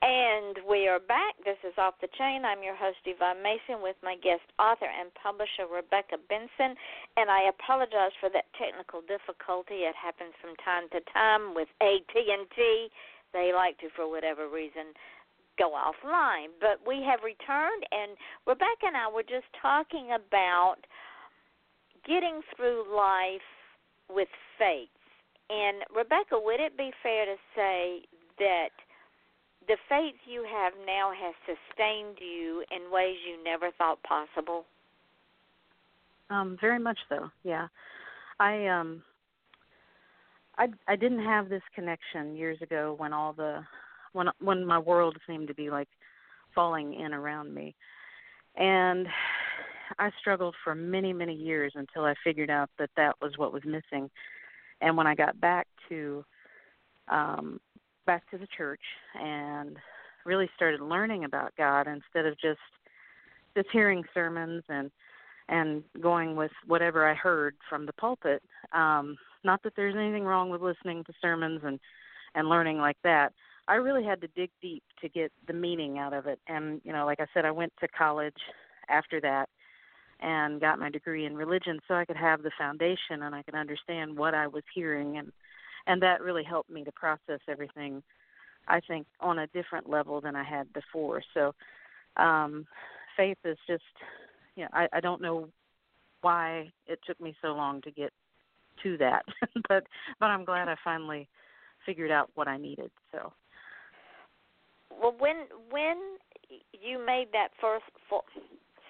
[0.00, 1.34] And we are back.
[1.44, 2.44] This is Off the Chain.
[2.44, 6.76] I'm your host, Yvonne Mason, with my guest author and publisher, Rebecca Benston.
[7.16, 9.88] And I apologize for that technical difficulty.
[9.88, 12.88] It happens from time to time with AT&T.
[13.32, 14.94] They like to, for whatever reason,
[15.58, 16.54] go offline.
[16.60, 18.14] But we have returned, and
[18.46, 20.78] Rebecca and I were just talking about
[22.06, 23.57] getting through life
[24.08, 24.88] with faith.
[25.50, 28.02] And Rebecca, would it be fair to say
[28.38, 28.70] that
[29.66, 34.64] the faith you have now has sustained you in ways you never thought possible?
[36.30, 37.30] Um, very much so.
[37.42, 37.68] Yeah,
[38.38, 39.02] I um,
[40.58, 43.60] I I didn't have this connection years ago when all the
[44.12, 45.88] when when my world seemed to be like
[46.54, 47.74] falling in around me,
[48.56, 49.06] and
[49.98, 53.62] I struggled for many, many years until I figured out that that was what was
[53.64, 54.10] missing.
[54.80, 56.24] And when I got back to
[57.08, 57.60] um
[58.06, 58.80] back to the church
[59.14, 59.76] and
[60.24, 62.58] really started learning about God instead of just
[63.56, 64.90] just hearing sermons and
[65.48, 68.42] and going with whatever I heard from the pulpit.
[68.72, 71.80] Um not that there's anything wrong with listening to sermons and
[72.34, 73.32] and learning like that.
[73.68, 76.38] I really had to dig deep to get the meaning out of it.
[76.46, 78.36] And you know, like I said, I went to college
[78.88, 79.48] after that
[80.20, 83.54] and got my degree in religion so I could have the foundation and I could
[83.54, 85.32] understand what I was hearing and
[85.86, 88.02] and that really helped me to process everything
[88.66, 91.22] I think on a different level than I had before.
[91.34, 91.54] So
[92.16, 92.66] um
[93.16, 93.82] faith is just
[94.56, 95.48] you know, I, I don't know
[96.20, 98.12] why it took me so long to get
[98.82, 99.24] to that.
[99.68, 99.84] but
[100.18, 101.28] but I'm glad I finally
[101.86, 102.90] figured out what I needed.
[103.12, 103.32] So
[105.00, 105.96] well when when
[106.72, 108.24] you made that first full,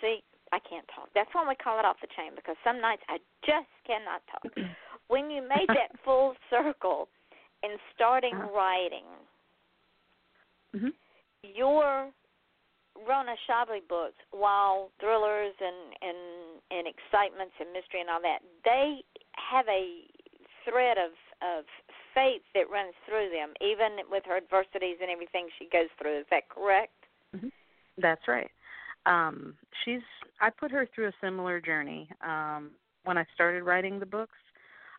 [0.00, 1.08] see I can't talk.
[1.14, 4.52] That's why we call it off the chain because some nights I just cannot talk.
[5.08, 7.08] when you made that full circle
[7.62, 8.54] in starting uh-huh.
[8.54, 9.08] writing,
[10.74, 10.94] mm-hmm.
[11.42, 12.11] your
[12.96, 16.20] Rona Shively books, while thrillers and and
[16.70, 19.05] and excitements and mystery and all that, they
[19.36, 20.05] have a
[20.64, 21.64] thread of of
[22.14, 26.20] faith that runs through them, even with her adversities and everything she goes through.
[26.20, 26.94] Is that correct?
[27.34, 27.49] Mm-hmm.
[27.99, 28.51] That's right
[29.09, 29.54] um
[29.84, 30.00] she's
[30.40, 32.09] I put her through a similar journey.
[32.26, 32.70] Um
[33.04, 34.38] when I started writing the books,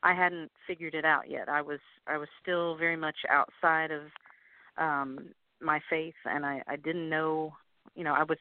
[0.02, 1.48] I hadn't figured it out yet.
[1.48, 4.02] I was I was still very much outside of
[4.78, 5.30] um
[5.62, 7.54] my faith and I I didn't know,
[7.96, 8.38] you know, I was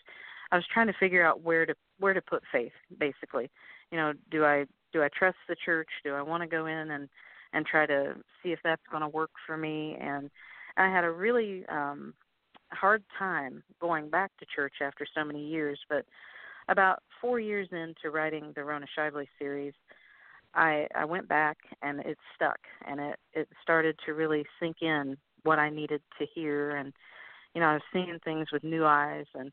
[0.50, 3.50] I was trying to figure out where to where to put faith basically.
[3.90, 5.88] You know, do I do I trust the church?
[6.04, 7.08] Do I want to go in and
[7.52, 10.30] and try to see if that's going to work for me and
[10.76, 12.14] I had a really um
[12.72, 16.04] hard time going back to church after so many years, but
[16.68, 19.72] about four years into writing the Rona Shively series,
[20.54, 25.16] I I went back and it stuck and it it started to really sink in
[25.44, 26.76] what I needed to hear.
[26.76, 26.92] And
[27.54, 29.52] you know I was seeing things with new eyes and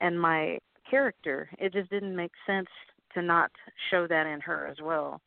[0.00, 2.68] and my character it just didn't make sense
[3.14, 3.50] to not
[3.90, 5.20] show that in her as well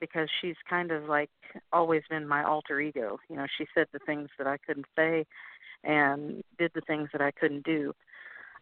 [0.00, 1.30] because she's kind of like
[1.72, 3.18] always been my alter ego.
[3.28, 5.26] You know she said the things that I couldn't say
[5.84, 7.92] and did the things that I couldn't do.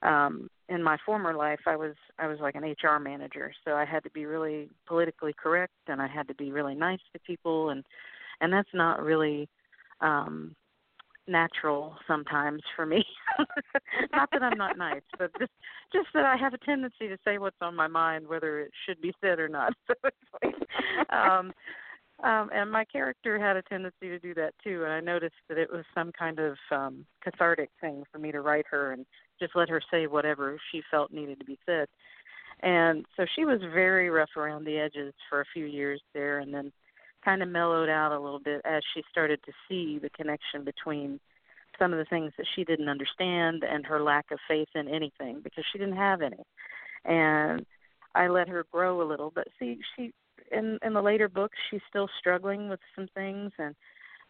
[0.02, 3.84] Um in my former life I was I was like an HR manager so I
[3.84, 7.70] had to be really politically correct and I had to be really nice to people
[7.70, 7.84] and
[8.40, 9.48] and that's not really
[10.00, 10.54] um
[11.26, 13.04] natural sometimes for me
[14.12, 15.52] not that I'm not nice but just
[15.92, 19.00] just that I have a tendency to say what's on my mind whether it should
[19.00, 21.52] be said or not so it's like um
[22.22, 25.58] um and my character had a tendency to do that too and I noticed that
[25.58, 29.06] it was some kind of um cathartic thing for me to write her and
[29.40, 31.88] just let her say whatever she felt needed to be said.
[32.60, 36.54] And so she was very rough around the edges for a few years there and
[36.54, 36.72] then
[37.24, 41.20] kind of mellowed out a little bit as she started to see the connection between
[41.78, 45.40] some of the things that she didn't understand and her lack of faith in anything
[45.42, 46.44] because she didn't have any.
[47.04, 47.66] And
[48.14, 50.12] I let her grow a little, but see she
[50.52, 53.74] in in the later books she's still struggling with some things and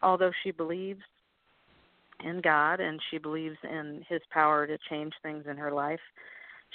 [0.01, 1.01] although she believes
[2.23, 5.99] in God and she believes in his power to change things in her life,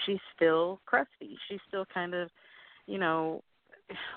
[0.04, 1.38] she's still crusty.
[1.48, 2.28] She's still kind of,
[2.86, 3.42] you know,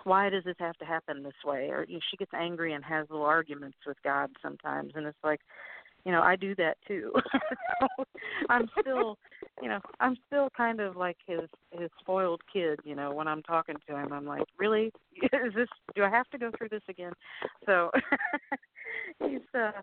[0.03, 1.69] why does this have to happen this way?
[1.69, 5.17] Or you know, she gets angry and has little arguments with God sometimes and it's
[5.24, 5.41] like,
[6.05, 7.13] you know, I do that too.
[7.80, 8.05] so
[8.49, 9.17] I'm still,
[9.61, 13.43] you know, I'm still kind of like his his spoiled kid, you know, when I'm
[13.43, 14.91] talking to him I'm like, "Really?
[15.24, 17.13] Is this do I have to go through this again?"
[17.65, 17.91] So
[19.26, 19.82] he's uh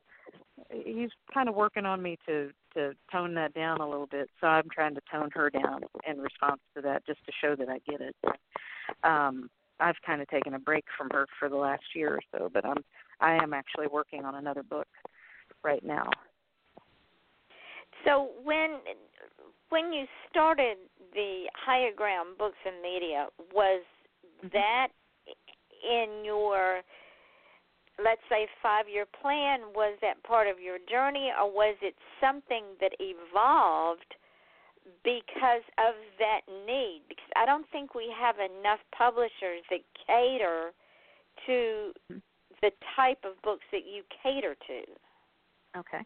[0.71, 4.29] he's kind of working on me to to tone that down a little bit.
[4.41, 7.69] So I'm trying to tone her down in response to that, just to show that
[7.69, 8.17] I get it.
[9.05, 9.51] Um,
[9.81, 12.65] I've kind of taken a break from her for the last year or so, but
[12.65, 12.85] I'm
[13.21, 14.89] I am actually working on another book
[15.63, 16.09] right now.
[18.05, 18.79] So when
[19.69, 20.79] when you started
[21.15, 23.83] the Higher Ground Books and Media, was
[24.45, 24.49] mm-hmm.
[24.53, 24.89] that
[25.89, 26.81] in your
[28.03, 32.65] let's say five year plan was that part of your journey or was it something
[32.81, 34.15] that evolved
[35.05, 40.71] because of that need because i don't think we have enough publishers that cater
[41.47, 41.93] to
[42.63, 45.79] the type of books that you cater to.
[45.79, 46.05] Okay.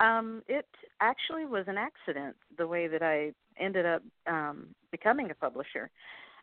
[0.00, 0.66] Um it
[1.00, 5.90] actually was an accident the way that i ended up um becoming a publisher.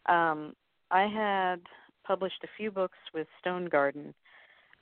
[0.07, 0.53] Um
[0.91, 1.59] i had
[2.05, 4.13] published a few books with stone garden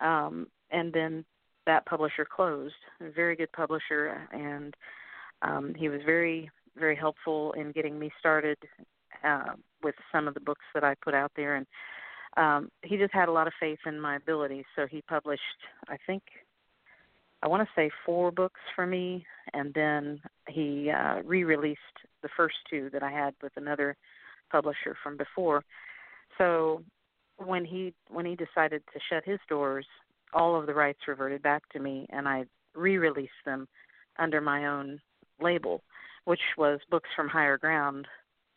[0.01, 1.25] um, and then
[1.65, 2.73] that publisher closed.
[3.01, 4.75] A very good publisher, and
[5.41, 8.57] um, he was very very helpful in getting me started
[9.23, 9.53] uh,
[9.83, 11.65] with some of the books that I put out there, and
[12.37, 14.65] um, he just had a lot of faith in my ability.
[14.75, 15.41] So he published,
[15.87, 16.23] I think,
[17.41, 21.79] I want to say four books for me, and then he uh, re-released
[22.21, 23.95] the first two that I had with another
[24.51, 25.63] publisher from before.
[26.37, 26.83] So
[27.37, 29.85] when he when he decided to shut his doors,
[30.33, 32.45] all of the rights reverted back to me, and I
[32.75, 33.67] re-released them
[34.17, 34.99] under my own
[35.41, 35.81] label,
[36.29, 38.07] which was Books from Higher Ground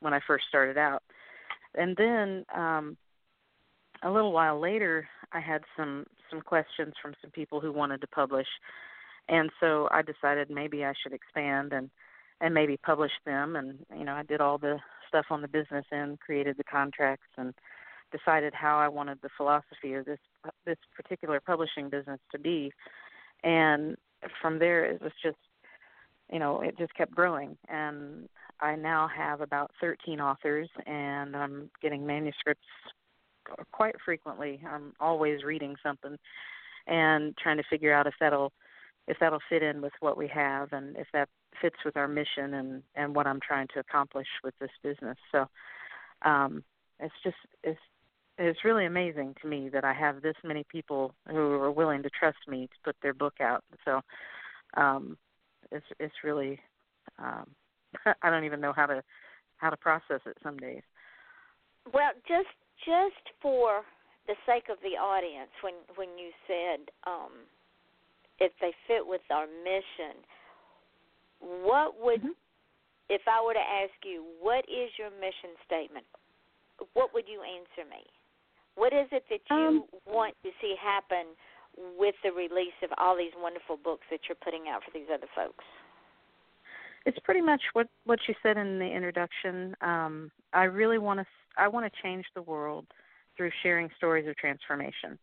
[0.01, 1.03] when I first started out.
[1.75, 2.99] And then um,
[4.03, 8.07] a little while later, I had some some questions from some people who wanted to
[8.09, 8.47] publish,
[9.31, 11.89] and so I decided maybe I should expand and
[12.43, 13.57] and maybe publish them.
[13.57, 17.29] And you know, I did all the stuff on the business end, created the contracts,
[17.39, 17.55] and
[18.11, 20.21] decided how I wanted the philosophy of this
[20.67, 22.71] this particular publishing business to be,
[23.43, 23.97] and
[24.43, 25.39] from there it was just
[26.33, 28.29] you know it just kept growing and
[28.61, 32.67] I now have about 13 authors and I'm getting manuscripts
[33.73, 34.61] quite frequently.
[34.69, 36.17] I'm always reading something
[36.87, 38.53] and trying to figure out if that'll
[39.09, 41.29] if that'll fit in with what we have and if that
[41.61, 45.19] fits with our mission and and what I'm trying to accomplish with this business.
[45.33, 45.47] So
[46.23, 46.65] um
[47.01, 47.81] it's just it's
[48.39, 52.11] it's really amazing to me that I have this many people who are willing to
[52.11, 53.63] trust me to put their book out.
[53.85, 54.01] So
[54.77, 55.19] um,
[55.73, 56.61] it's it's really
[57.19, 57.47] um,
[58.23, 59.03] I don't even know how to
[59.57, 60.83] how to process it some days.
[61.93, 62.53] Well, just
[62.85, 63.83] just for
[64.27, 67.47] the sake of the audience, when when you said um,
[68.39, 70.23] if they fit with our mission,
[71.41, 72.39] what would mm-hmm.
[73.09, 76.07] if I were to ask you what is your mission statement?
[76.95, 78.03] What would you answer me?
[78.75, 81.37] What is it that you um, want to see happen
[81.77, 85.29] with the release of all these wonderful books that you're putting out for these other
[85.35, 85.65] folks?
[87.05, 89.75] it's pretty much what what you said in the introduction.
[89.81, 92.87] Um, I really want to I want to change the world
[93.37, 95.19] through sharing stories of transformation.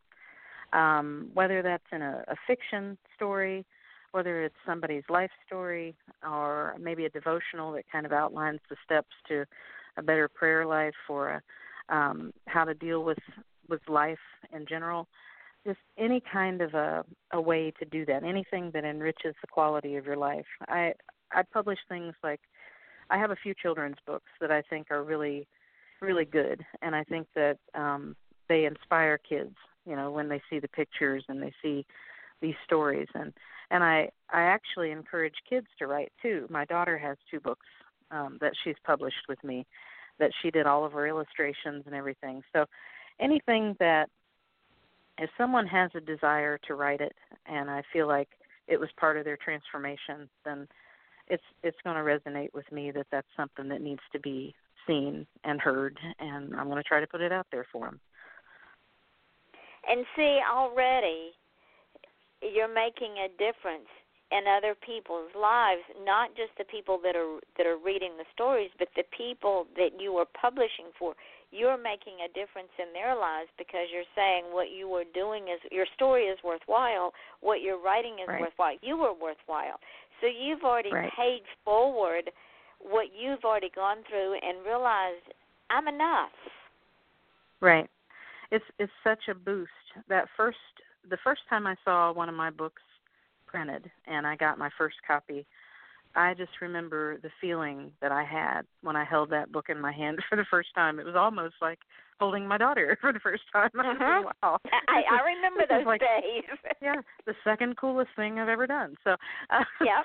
[0.73, 3.65] Um, whether that's in a, a fiction story,
[4.11, 9.15] whether it's somebody's life story, or maybe a devotional that kind of outlines the steps
[9.29, 9.45] to
[9.97, 11.41] a better prayer life or
[11.89, 13.19] a, um, how to deal with
[13.67, 14.19] with life
[14.53, 15.07] in general.
[15.65, 19.95] Just any kind of a, a way to do that, anything that enriches the quality
[19.97, 20.45] of your life.
[20.67, 20.93] I
[21.31, 22.39] I publish things like
[23.09, 25.47] I have a few children's books that I think are really
[26.01, 28.15] really good, and I think that um,
[28.47, 29.55] they inspire kids.
[29.85, 31.85] You know, when they see the pictures and they see
[32.41, 33.33] these stories, and
[33.71, 36.47] and I I actually encourage kids to write too.
[36.49, 37.65] My daughter has two books
[38.11, 39.65] um, that she's published with me,
[40.19, 42.41] that she did all of her illustrations and everything.
[42.53, 42.65] So
[43.19, 44.09] anything that
[45.19, 47.15] if someone has a desire to write it,
[47.45, 48.29] and I feel like
[48.67, 50.67] it was part of their transformation, then
[51.27, 54.55] it's it's going to resonate with me that that's something that needs to be
[54.87, 57.99] seen and heard, and I'm going to try to put it out there for them.
[59.87, 61.31] And see, already
[62.41, 63.89] you're making a difference
[64.31, 68.69] in other people's lives, not just the people that are that are reading the stories,
[68.77, 71.15] but the people that you are publishing for.
[71.51, 75.59] You're making a difference in their lives because you're saying what you were doing is
[75.71, 78.41] your story is worthwhile, what you're writing is right.
[78.41, 78.77] worthwhile.
[78.81, 79.79] You are worthwhile.
[80.21, 81.11] So you've already right.
[81.17, 82.29] paid forward
[82.79, 85.33] what you've already gone through and realized
[85.69, 86.31] I'm enough.
[87.61, 87.89] Right.
[88.51, 89.71] It's it's such a boost.
[90.07, 90.57] That first
[91.09, 92.81] the first time I saw one of my books
[93.47, 95.45] printed and I got my first copy,
[96.15, 99.91] I just remember the feeling that I had when I held that book in my
[99.91, 100.99] hand for the first time.
[100.99, 101.79] It was almost like
[102.19, 103.69] holding my daughter for the first time.
[103.77, 104.23] Uh-huh.
[104.43, 104.57] wow.
[104.87, 106.43] I, I remember those like, days.
[106.81, 108.95] yeah, the second coolest thing I've ever done.
[109.03, 109.15] So,
[109.49, 110.01] uh, yeah.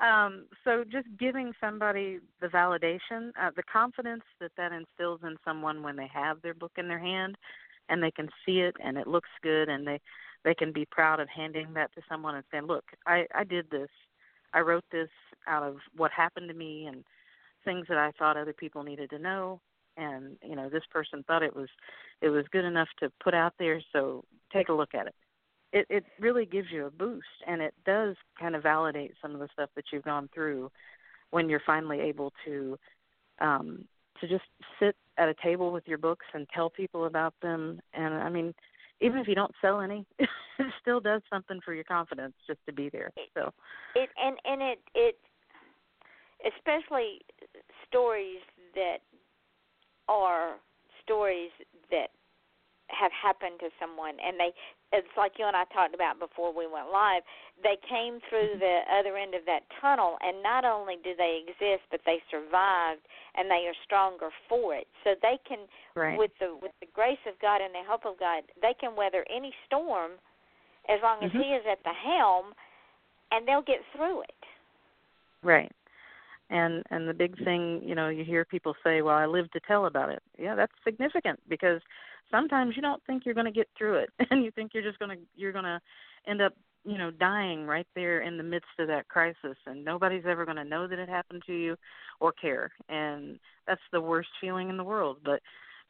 [0.00, 5.82] um, so just giving somebody the validation, uh, the confidence that that instills in someone
[5.82, 7.36] when they have their book in their hand,
[7.88, 10.00] and they can see it and it looks good, and they
[10.44, 13.68] they can be proud of handing that to someone and saying, "Look, I I did
[13.70, 13.90] this.
[14.54, 15.08] I wrote this
[15.46, 17.04] out of what happened to me and
[17.64, 19.60] things that I thought other people needed to know."
[19.96, 21.68] and you know this person thought it was
[22.20, 25.14] it was good enough to put out there so take a look at it
[25.72, 29.40] it it really gives you a boost and it does kind of validate some of
[29.40, 30.70] the stuff that you've gone through
[31.30, 32.78] when you're finally able to
[33.40, 33.84] um
[34.20, 34.44] to just
[34.78, 38.54] sit at a table with your books and tell people about them and i mean
[39.02, 40.28] even if you don't sell any it
[40.80, 43.52] still does something for your confidence just to be there so.
[43.94, 45.16] it and and it it
[46.56, 47.20] especially
[47.86, 48.40] stories
[48.74, 48.98] that
[50.08, 50.56] are
[51.02, 51.50] stories
[51.90, 52.08] that
[52.88, 54.52] have happened to someone and they
[54.92, 57.22] it's like you and I talked about before we went live
[57.62, 61.88] they came through the other end of that tunnel and not only do they exist
[61.90, 63.00] but they survived
[63.34, 64.86] and they are stronger for it.
[65.04, 65.64] So they can
[65.96, 66.18] right.
[66.18, 69.24] with the with the grace of God and the help of God they can weather
[69.34, 70.12] any storm
[70.88, 71.40] as long as mm-hmm.
[71.40, 72.52] he is at the helm
[73.30, 74.42] and they'll get through it.
[75.42, 75.72] Right.
[76.50, 79.60] And and the big thing you know you hear people say well i live to
[79.66, 80.22] tell about it.
[80.38, 81.80] Yeah that's significant because
[82.30, 84.98] sometimes you don't think you're going to get through it and you think you're just
[84.98, 85.80] going to you're going to
[86.26, 86.54] end up
[86.84, 90.56] you know dying right there in the midst of that crisis and nobody's ever going
[90.56, 91.76] to know that it happened to you
[92.20, 95.18] or care and that's the worst feeling in the world.
[95.24, 95.40] But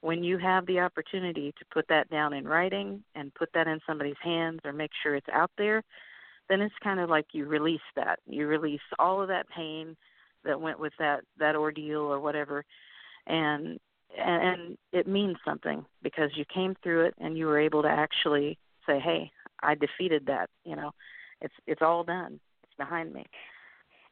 [0.01, 3.79] when you have the opportunity to put that down in writing and put that in
[3.87, 5.83] somebody's hands or make sure it's out there
[6.49, 8.19] then it's kind of like you release that.
[8.27, 9.97] You release all of that pain
[10.45, 12.65] that went with that that ordeal or whatever
[13.27, 13.79] and
[14.19, 18.59] and it means something because you came through it and you were able to actually
[18.87, 19.31] say hey
[19.63, 20.91] i defeated that you know
[21.41, 23.25] it's it's all done it's behind me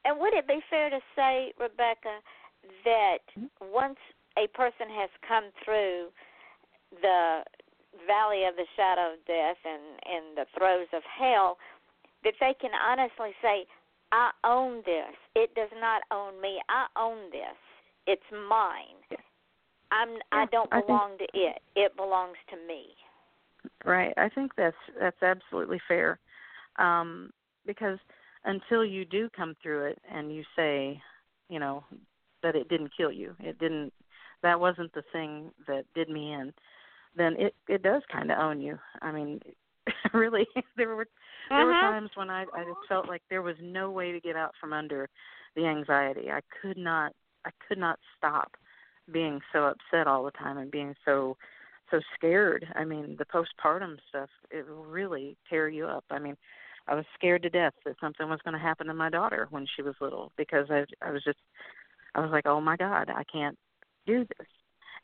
[0.05, 2.19] and would it be fair to say rebecca
[2.83, 3.73] that mm-hmm.
[3.73, 3.99] once
[4.37, 6.07] a person has come through
[7.01, 7.41] the
[8.07, 11.57] valley of the shadow of death and and the throes of hell
[12.23, 13.65] that they can honestly say
[14.11, 15.15] I own this.
[15.35, 16.59] It does not own me.
[16.69, 17.55] I own this.
[18.07, 18.99] It's mine.
[19.91, 21.57] I'm yeah, I don't belong I think, to it.
[21.75, 22.95] It belongs to me.
[23.85, 24.13] Right.
[24.17, 26.19] I think that's that's absolutely fair.
[26.77, 27.31] Um
[27.65, 27.99] because
[28.45, 31.01] until you do come through it and you say,
[31.49, 31.83] you know,
[32.43, 33.35] that it didn't kill you.
[33.39, 33.93] It didn't
[34.43, 36.53] that wasn't the thing that did me in,
[37.15, 38.77] then it it does kind of own you.
[39.01, 39.39] I mean,
[40.13, 41.07] really there were
[41.55, 41.87] there were Uh-huh.
[41.91, 44.73] times when I I just felt like there was no way to get out from
[44.73, 45.09] under
[45.55, 46.31] the anxiety.
[46.31, 47.13] I could not
[47.45, 48.51] I could not stop
[49.11, 51.37] being so upset all the time and being so
[51.89, 52.65] so scared.
[52.75, 56.05] I mean, the postpartum stuff it will really tear you up.
[56.09, 56.37] I mean,
[56.87, 59.67] I was scared to death that something was going to happen to my daughter when
[59.75, 61.39] she was little because I I was just
[62.15, 63.57] I was like, "Oh my god, I can't
[64.05, 64.47] do this."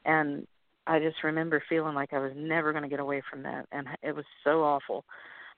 [0.06, 0.48] And
[0.88, 3.88] I just remember feeling like I was never going to get away from that and
[4.02, 5.04] it was so awful.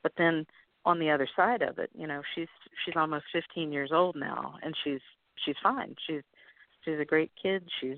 [0.01, 0.45] But then
[0.85, 2.47] on the other side of it, you know, she's
[2.83, 5.01] she's almost 15 years old now and she's
[5.45, 5.95] she's fine.
[6.07, 6.23] She's
[6.83, 7.63] she's a great kid.
[7.79, 7.97] She's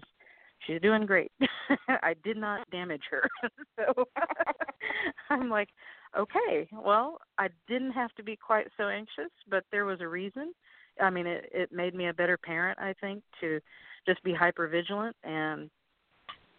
[0.66, 1.32] she's doing great.
[1.88, 3.24] I did not damage her.
[3.78, 4.05] so
[5.30, 5.70] I'm like,
[6.18, 10.53] okay, well, I didn't have to be quite so anxious, but there was a reason.
[11.01, 13.59] I mean, it it made me a better parent, I think, to
[14.05, 15.70] just be hyper vigilant and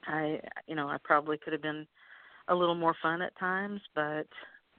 [0.06, 1.86] I you know, I probably could have been
[2.48, 4.26] a little more fun at times, but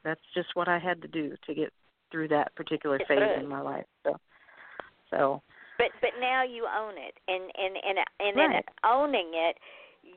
[0.04, 1.72] that's just what I had to do to get
[2.12, 3.86] through that particular phase in my life.
[4.04, 4.18] So
[5.10, 5.42] so
[5.78, 7.14] but but now you own it.
[7.28, 8.56] And and and and right.
[8.58, 9.58] in owning it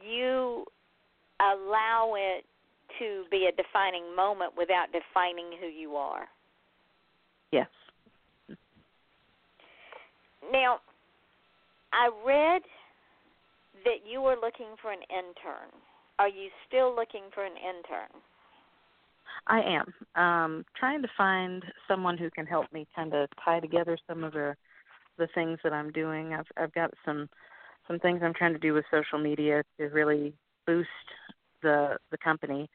[0.05, 0.65] you
[1.41, 2.45] allow it
[2.99, 6.27] to be a defining moment without defining who you are.
[7.53, 7.69] Yes.
[10.53, 10.79] Now
[11.93, 12.63] i read
[13.85, 15.71] that you were looking for an intern.
[16.19, 18.21] Are you still looking for an intern?
[19.47, 20.21] I am.
[20.21, 24.33] Um, trying to find someone who can help me kind of tie together some of
[24.33, 24.57] the
[25.19, 26.35] the things that I'm doing.
[26.35, 27.29] I've I've got some
[27.87, 30.35] some things I'm trying to do with social media to really
[30.67, 30.89] boost
[31.63, 32.69] the the company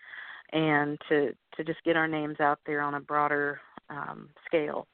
[0.51, 4.87] and to to just get our names out there on a broader um, scale.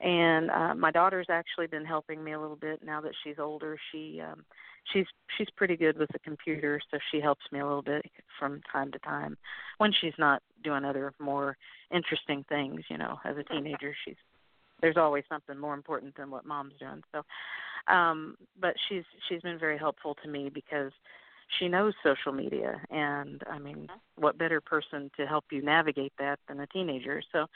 [0.00, 3.78] And uh, my daughter's actually been helping me a little bit now that she's older.
[3.90, 4.44] She um,
[4.92, 5.06] she's
[5.36, 8.04] she's pretty good with the computer, so she helps me a little bit
[8.38, 9.38] from time to time
[9.78, 11.56] when she's not doing other more
[11.90, 12.82] interesting things.
[12.90, 14.16] You know, as a teenager, she's
[14.80, 17.02] there's always something more important than what mom's doing.
[17.12, 17.22] So,
[17.92, 20.92] um, but she's she's been very helpful to me because
[21.58, 26.38] she knows social media, and I mean, what better person to help you navigate that
[26.48, 27.22] than a teenager?
[27.32, 27.46] So,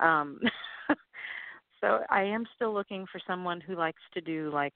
[0.00, 0.40] um,
[1.80, 4.72] so I am still looking for someone who likes to do like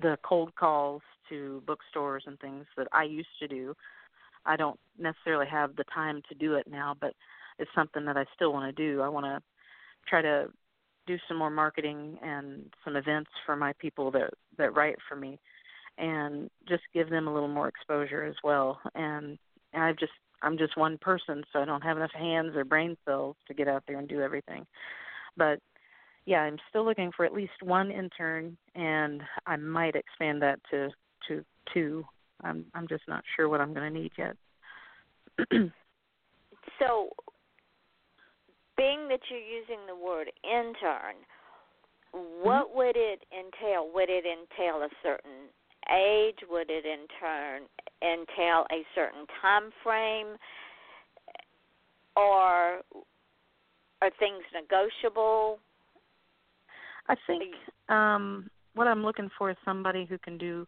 [0.00, 3.74] the cold calls to bookstores and things that I used to do.
[4.46, 7.12] I don't necessarily have the time to do it now, but
[7.58, 9.02] it's something that I still want to do.
[9.02, 9.42] I want to
[10.08, 10.48] try to
[11.06, 15.38] do some more marketing and some events for my people that that write for me
[15.98, 18.80] and just give them a little more exposure as well.
[18.94, 19.38] And
[19.74, 23.36] i've just i'm just one person so i don't have enough hands or brain cells
[23.46, 24.66] to get out there and do everything.
[25.36, 25.60] But
[26.24, 30.90] yeah i'm still looking for at least one intern and i might expand that to
[31.28, 32.04] to two.
[32.42, 34.36] I'm i'm just not sure what i'm going to need yet.
[36.78, 37.10] So
[38.76, 41.16] being that you're using the word intern,
[42.42, 42.78] what mm-hmm.
[42.78, 43.88] would it entail?
[43.92, 45.48] Would it entail a certain
[45.92, 46.38] age?
[46.48, 47.62] Would it in turn
[48.02, 50.36] entail a certain time frame?
[52.16, 52.80] Or
[54.02, 55.58] are things negotiable?
[57.08, 57.54] I think
[57.88, 60.66] um what I'm looking for is somebody who can do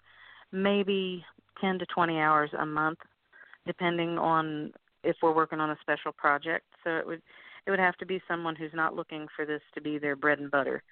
[0.51, 1.25] maybe
[1.61, 2.99] 10 to 20 hours a month
[3.67, 4.73] depending on
[5.05, 6.65] if we're working on a special project.
[6.85, 7.23] So it would
[7.69, 10.39] it would have to be someone who's not looking for this to be their bread
[10.39, 10.83] and butter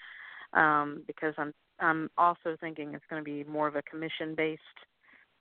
[0.53, 4.61] um, because i'm i'm also thinking it's going to be more of a commission based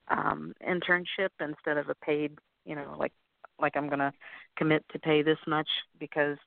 [0.08, 2.32] um, internship instead of a paid
[2.64, 3.12] you know like
[3.60, 4.14] like i'm going to
[4.58, 5.68] commit to pay this much
[6.00, 6.38] because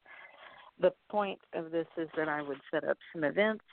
[0.80, 3.64] the point of this is that i would set up some events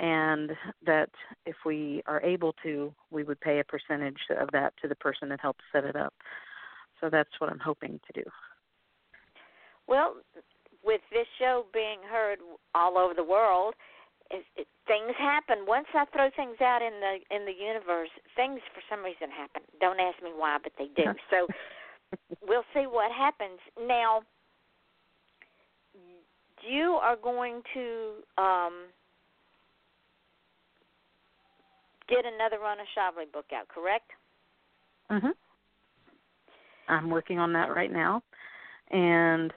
[0.00, 0.52] and
[0.84, 1.10] that
[1.46, 5.28] if we are able to we would pay a percentage of that to the person
[5.28, 6.14] that helps set it up.
[7.00, 8.30] So that's what i'm hoping to do
[9.90, 10.14] well,
[10.84, 12.38] with this show being heard
[12.74, 13.74] all over the world,
[14.30, 15.66] it, it, things happen.
[15.66, 19.62] Once I throw things out in the in the universe, things for some reason happen.
[19.80, 21.10] Don't ask me why, but they do.
[21.28, 21.48] so
[22.46, 23.58] we'll see what happens.
[23.76, 24.22] Now,
[26.62, 28.72] you are going to um,
[32.08, 34.10] get another Rona Shively book out, correct?
[35.10, 35.32] Mhm.
[36.88, 38.22] I'm working on that right now,
[38.90, 39.52] and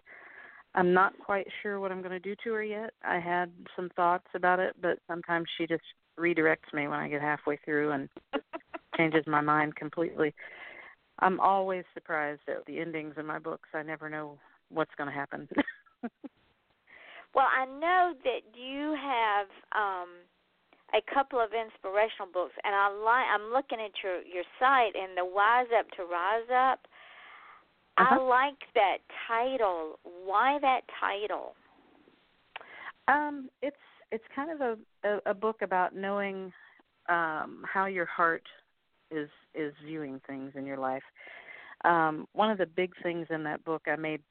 [0.75, 2.91] I'm not quite sure what I'm going to do to her yet.
[3.03, 5.83] I had some thoughts about it, but sometimes she just
[6.17, 8.09] redirects me when I get halfway through and
[8.97, 10.33] changes my mind completely.
[11.19, 13.69] I'm always surprised at the endings in my books.
[13.73, 15.47] I never know what's going to happen.
[17.35, 20.09] well, I know that you have um
[20.93, 25.17] a couple of inspirational books and I like I'm looking at your your site and
[25.17, 26.85] the Wise Up to Rise Up
[27.97, 28.19] uh-huh.
[28.19, 29.99] I like that title.
[30.25, 31.55] Why that title?
[33.07, 33.75] Um, it's
[34.11, 36.51] it's kind of a, a, a book about knowing
[37.09, 38.43] um, how your heart
[39.11, 41.03] is is viewing things in your life.
[41.85, 44.21] Um, one of the big things in that book, I made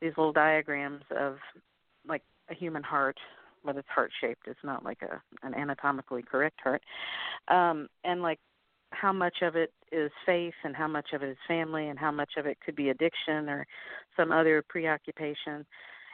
[0.00, 1.36] these little diagrams of
[2.08, 3.18] like a human heart,
[3.64, 4.46] but it's heart shaped.
[4.46, 6.82] It's not like a an anatomically correct heart,
[7.48, 8.38] um, and like
[8.92, 12.10] how much of it is faith and how much of it is family and how
[12.10, 13.66] much of it could be addiction or
[14.16, 15.64] some other preoccupation.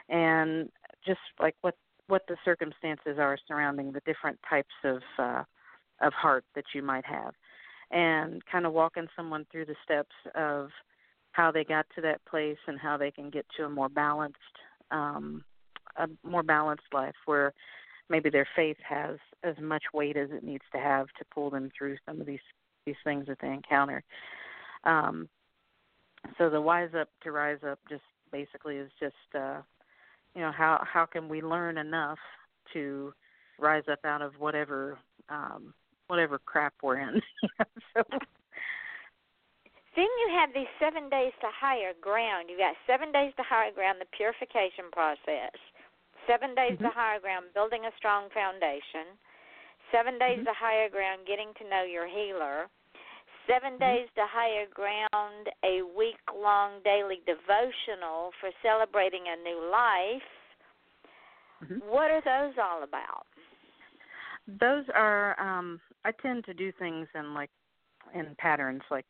[0.09, 0.69] And
[1.05, 1.75] just like what
[2.07, 5.43] what the circumstances are surrounding the different types of uh
[6.01, 7.33] of heart that you might have.
[7.91, 10.69] And kind of walking someone through the steps of
[11.31, 14.37] how they got to that place and how they can get to a more balanced
[14.91, 15.43] um
[15.97, 17.53] a more balanced life where
[18.09, 21.69] maybe their faith has as much weight as it needs to have to pull them
[21.77, 22.39] through some of these
[22.87, 24.03] these things that they encounter.
[24.85, 25.29] Um,
[26.37, 29.61] so the wise up to rise up just basically is just uh,
[30.33, 32.17] you know how how can we learn enough
[32.73, 33.13] to
[33.59, 34.97] rise up out of whatever
[35.29, 35.73] um,
[36.07, 37.21] whatever crap we're in.
[37.93, 38.03] so
[39.97, 42.49] then you have these seven days to higher ground.
[42.49, 45.57] You got seven days to higher ground, the purification process.
[46.29, 46.85] Seven days mm-hmm.
[46.85, 49.17] to higher ground, building a strong foundation.
[49.91, 50.45] Seven days mm-hmm.
[50.45, 52.67] to higher ground, getting to know your healer.
[53.47, 53.79] 7 mm-hmm.
[53.79, 60.29] days to higher ground, a week long daily devotional for celebrating a new life.
[61.63, 61.89] Mm-hmm.
[61.89, 63.25] What are those all about?
[64.47, 67.49] Those are um I tend to do things in like
[68.13, 69.05] in patterns like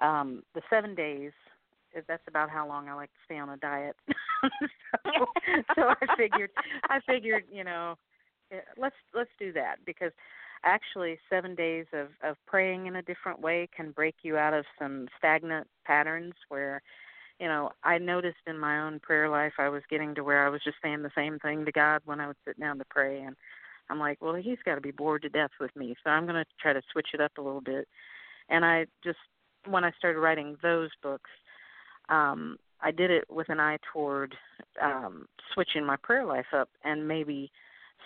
[0.00, 1.32] um the 7 days
[2.08, 3.96] that's about how long I like to stay on a diet.
[5.04, 5.26] so,
[5.74, 6.50] so I figured
[6.88, 8.11] I figured, you know, eh,
[8.76, 10.12] let's let's do that because
[10.64, 14.64] actually seven days of of praying in a different way can break you out of
[14.78, 16.82] some stagnant patterns where
[17.38, 20.48] you know i noticed in my own prayer life i was getting to where i
[20.48, 23.20] was just saying the same thing to god when i would sit down to pray
[23.20, 23.36] and
[23.90, 26.36] i'm like well he's got to be bored to death with me so i'm going
[26.36, 27.88] to try to switch it up a little bit.
[28.48, 29.18] And i just
[29.66, 31.30] when i started writing those books
[32.08, 34.36] um i did it with an eye toward
[34.80, 37.50] um switching my prayer life up and maybe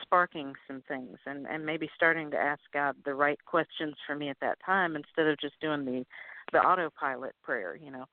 [0.03, 4.29] sparking some things and and maybe starting to ask God the right questions for me
[4.29, 6.05] at that time instead of just doing the
[6.53, 8.05] the autopilot prayer, you know.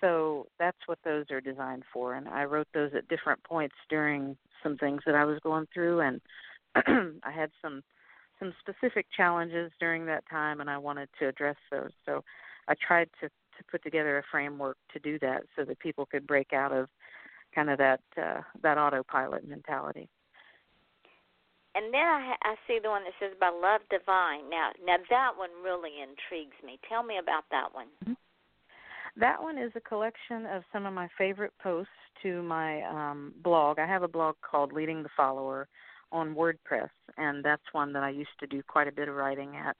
[0.00, 4.36] So that's what those are designed for and I wrote those at different points during
[4.62, 6.20] some things that I was going through and
[7.24, 7.82] I had some
[8.38, 11.92] some specific challenges during that time and I wanted to address those.
[12.04, 12.22] So
[12.68, 16.26] I tried to to put together a framework to do that so that people could
[16.26, 16.88] break out of
[17.54, 20.08] kind of that uh, that autopilot mentality
[21.76, 24.48] and then I, I see the one that says by love divine.
[24.48, 26.78] Now, now that one really intrigues me.
[26.88, 27.86] Tell me about that one.
[28.02, 28.14] Mm-hmm.
[29.18, 33.78] That one is a collection of some of my favorite posts to my um, blog.
[33.78, 35.68] I have a blog called Leading the Follower
[36.12, 39.56] on WordPress, and that's one that I used to do quite a bit of writing
[39.56, 39.76] at,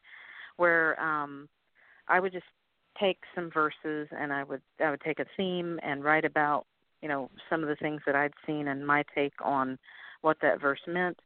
[0.56, 1.48] where um,
[2.08, 2.46] I would just
[2.98, 6.64] take some verses and I would I would take a theme and write about
[7.02, 9.78] you know some of the things that I'd seen and my take on
[10.22, 11.18] what that verse meant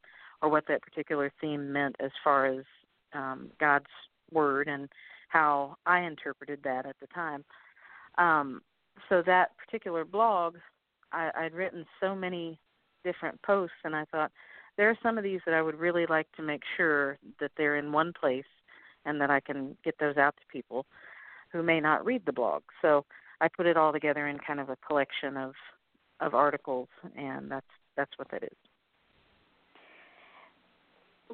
[0.42, 2.64] or what that particular theme meant as far as
[3.12, 3.86] um, God's
[4.32, 4.88] word and
[5.28, 7.44] how I interpreted that at the time.
[8.18, 8.62] Um,
[9.08, 10.56] so that particular blog,
[11.12, 12.58] I, I'd written so many
[13.04, 14.32] different posts, and I thought
[14.76, 17.76] there are some of these that I would really like to make sure that they're
[17.76, 18.44] in one place
[19.04, 20.86] and that I can get those out to people
[21.52, 22.62] who may not read the blog.
[22.82, 23.04] So
[23.40, 25.54] I put it all together in kind of a collection of
[26.20, 27.66] of articles, and that's
[27.96, 28.69] that's what that is.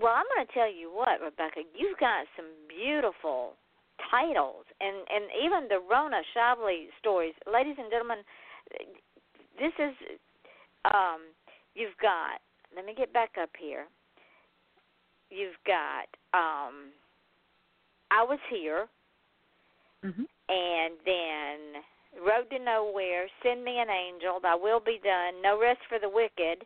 [0.01, 1.64] Well, I'm going to tell you what, Rebecca.
[1.72, 3.55] You've got some beautiful
[4.11, 8.18] titles, and and even the Rona Shively stories, ladies and gentlemen.
[9.59, 9.94] This is,
[10.84, 11.32] um,
[11.74, 12.44] you've got.
[12.74, 13.86] Let me get back up here.
[15.30, 16.09] You've got.
[16.36, 16.92] um
[18.11, 18.86] I was here,
[20.05, 20.22] mm-hmm.
[20.49, 21.82] and then
[22.22, 26.09] Road to Nowhere, Send Me an Angel, Thy Will Be Done, No Rest for the
[26.09, 26.64] Wicked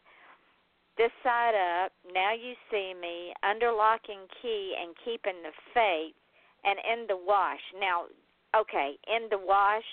[1.01, 6.15] this side up, now you see me, under lock and key and keeping the faith,
[6.63, 7.61] and in the wash.
[7.81, 8.05] Now,
[8.55, 9.89] okay, in the wash,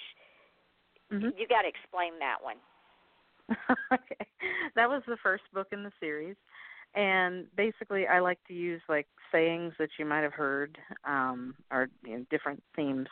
[1.09, 1.29] mm-hmm.
[1.37, 2.57] you got to explain that one.
[3.93, 4.27] okay,
[4.75, 6.35] that was the first book in the series,
[6.93, 11.87] and basically, I like to use like sayings that you might have heard, um, or
[12.03, 13.07] you know, different themes.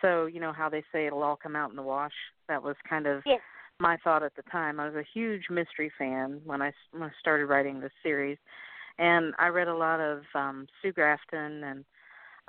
[0.00, 2.14] So you know how they say it'll all come out in the wash.
[2.48, 3.40] That was kind of yes
[3.80, 4.80] my thought at the time.
[4.80, 8.38] I was a huge mystery fan when I, when I started writing this series,
[8.98, 11.84] and I read a lot of um, Sue Grafton and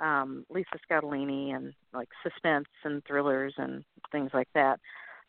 [0.00, 4.80] um, Lisa Scottoline and like suspense and thrillers and things like that.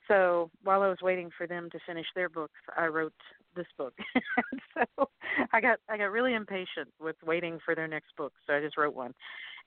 [0.08, 3.14] So while I was waiting for them to finish their books, I wrote
[3.56, 3.94] this book.
[4.74, 5.10] so
[5.54, 8.78] I got I got really impatient with waiting for their next book, so I just
[8.78, 9.14] wrote one.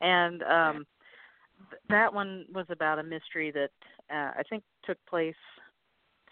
[0.01, 0.87] And um
[1.89, 3.71] that one was about a mystery that
[4.11, 5.35] uh, I think took place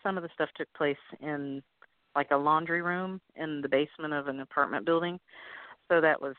[0.02, 1.62] some of the stuff took place in
[2.16, 5.18] like a laundry room in the basement of an apartment building.
[5.88, 6.34] So that was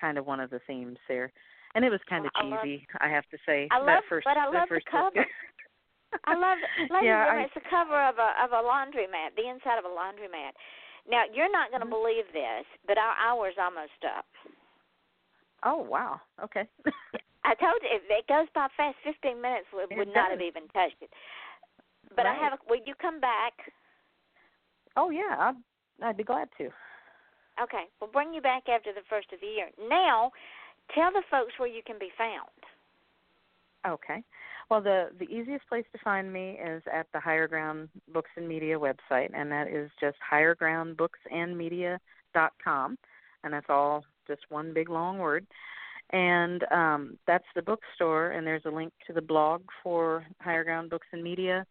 [0.00, 1.32] kind of one of the themes there.
[1.74, 3.68] And it was kind of Well, I love- cheesy, I have to say.
[3.70, 5.26] I that love- first, but I love the first cover.
[6.26, 6.90] I love it.
[7.04, 10.52] Yeah, I- it's a cover of a of a laundromat, the inside of a laundromat.
[11.08, 11.90] Now you're not going to Mhm.
[11.90, 14.26] believe this, but our hour's almost up.
[15.64, 16.20] Oh wow.
[16.42, 16.66] Okay.
[17.44, 18.96] I told you if it goes by fast.
[19.04, 21.10] Fifteen minutes would, would not have even touched it.
[22.20, 22.58] But I have.
[22.68, 23.54] Will you come back?
[24.96, 25.54] oh yeah, I'd
[26.02, 26.70] I'd be glad to.
[27.62, 29.68] Okay, we'll bring you back after the first of the year.
[29.88, 30.32] Now,
[30.94, 32.48] tell the folks where you can be found.
[33.86, 34.24] Okay.
[34.70, 38.48] Well, the the easiest place to find me is at the Higher Ground Books and
[38.48, 42.98] Media website, and that is just highergroundbooksandmedia.com,
[43.44, 45.46] and that's all just one big long word.
[46.12, 50.90] And um, that's the bookstore, and there's a link to the blog for Higher Ground
[50.90, 51.66] Books and Media.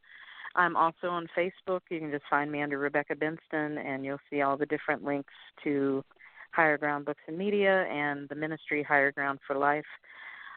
[0.56, 1.82] I'm also on Facebook.
[1.90, 5.34] You can just find me under Rebecca Benston, and you'll see all the different links
[5.64, 6.04] to
[6.52, 9.86] Higher Ground Books and Media and the ministry Higher Ground for Life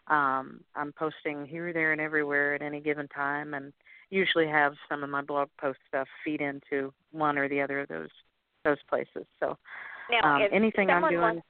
[0.07, 3.71] um i'm posting here there and everywhere at any given time and
[4.09, 7.87] usually have some of my blog post stuff feed into one or the other of
[7.87, 8.09] those
[8.65, 9.57] those places so
[10.11, 11.41] Now, um if anything i'm doing wants,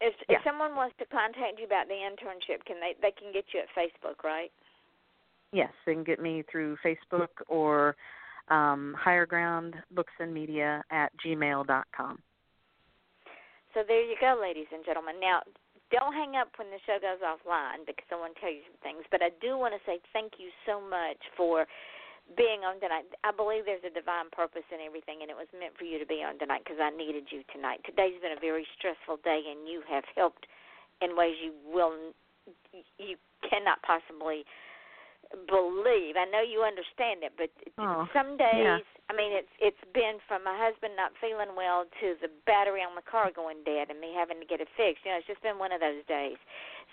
[0.00, 0.36] if, Yeah.
[0.36, 3.60] if someone wants to contact you about the internship, can they they can get you
[3.60, 4.52] at Facebook, right?
[5.52, 7.96] Yes they can get me through facebook or
[8.48, 12.18] um higher ground books and media at gmail dot com
[13.74, 15.20] So there you go, ladies and gentlemen.
[15.20, 15.44] Now,
[15.92, 18.80] don't hang up when the show goes offline because I want to tell you some
[18.80, 19.04] things.
[19.12, 21.68] But I do want to say thank you so much for
[22.36, 23.08] being on tonight.
[23.24, 26.08] I believe there's a divine purpose in everything, and it was meant for you to
[26.08, 27.80] be on tonight because I needed you tonight.
[27.84, 30.48] Today's been a very stressful day, and you have helped
[31.00, 32.12] in ways you will
[32.96, 34.44] you cannot possibly
[35.46, 36.16] believe.
[36.16, 39.10] I know you understand it, but Oh, some days, yeah.
[39.10, 42.94] I mean, it's it's been from my husband not feeling well to the battery on
[42.96, 45.04] the car going dead and me having to get it fixed.
[45.04, 46.36] You know, it's just been one of those days.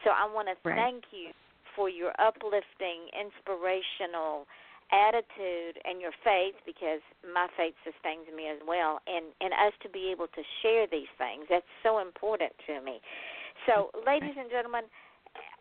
[0.03, 0.75] So I want to Right.
[0.77, 1.31] thank you
[1.75, 4.47] for your uplifting, inspirational
[4.91, 9.89] attitude and your faith because my faith sustains me as well and and us to
[9.89, 13.01] be able to share these things that's so important to me
[13.65, 14.86] so ladies and gentlemen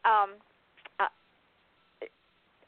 [0.05, 0.37] um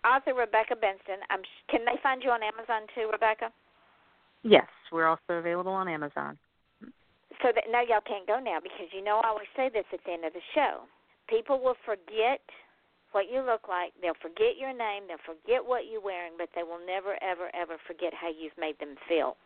[0.07, 3.51] author rebecca benston i'm can they find you on amazon too rebecca
[4.43, 6.39] yes we're also available on amazon
[7.43, 10.01] so that now y'all can't go now because you know I always say this at
[10.05, 10.89] the end of the show.
[11.29, 12.41] People will forget
[13.13, 13.93] what you look like.
[14.01, 15.09] They'll forget your name.
[15.09, 18.79] They'll forget what you're wearing, but they will never, ever, ever forget how you've made
[18.79, 19.37] them feel.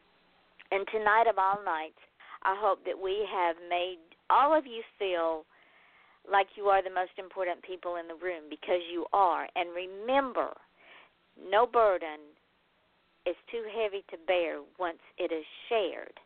[0.70, 1.98] And tonight of all nights,
[2.42, 3.98] I hope that we have made
[4.28, 5.44] all of you feel
[6.30, 9.46] like you are the most important people in the room because you are.
[9.54, 10.50] And remember,
[11.38, 12.20] no burden
[13.26, 16.18] is too heavy to bear once it is shared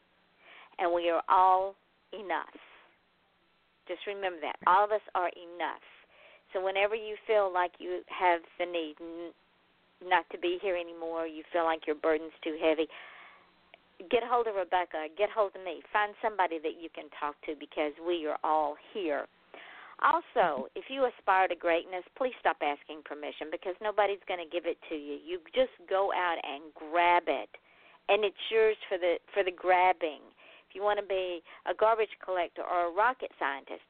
[0.79, 1.75] and we are all
[2.13, 2.59] enough.
[3.87, 4.57] Just remember that.
[4.67, 5.85] All of us are enough.
[6.53, 8.97] So whenever you feel like you have the need
[10.03, 12.87] not to be here anymore, you feel like your burden's too heavy,
[14.11, 15.83] get hold of Rebecca, get hold of me.
[15.93, 19.27] Find somebody that you can talk to because we are all here.
[20.05, 24.69] Also, if you aspire to greatness, please stop asking permission because nobody's going to give
[24.69, 25.17] it to you.
[25.17, 27.49] You just go out and grab it,
[28.13, 30.21] and it's yours for the for the grabbing.
[30.69, 33.89] If you want to be a garbage collector or a rocket scientist,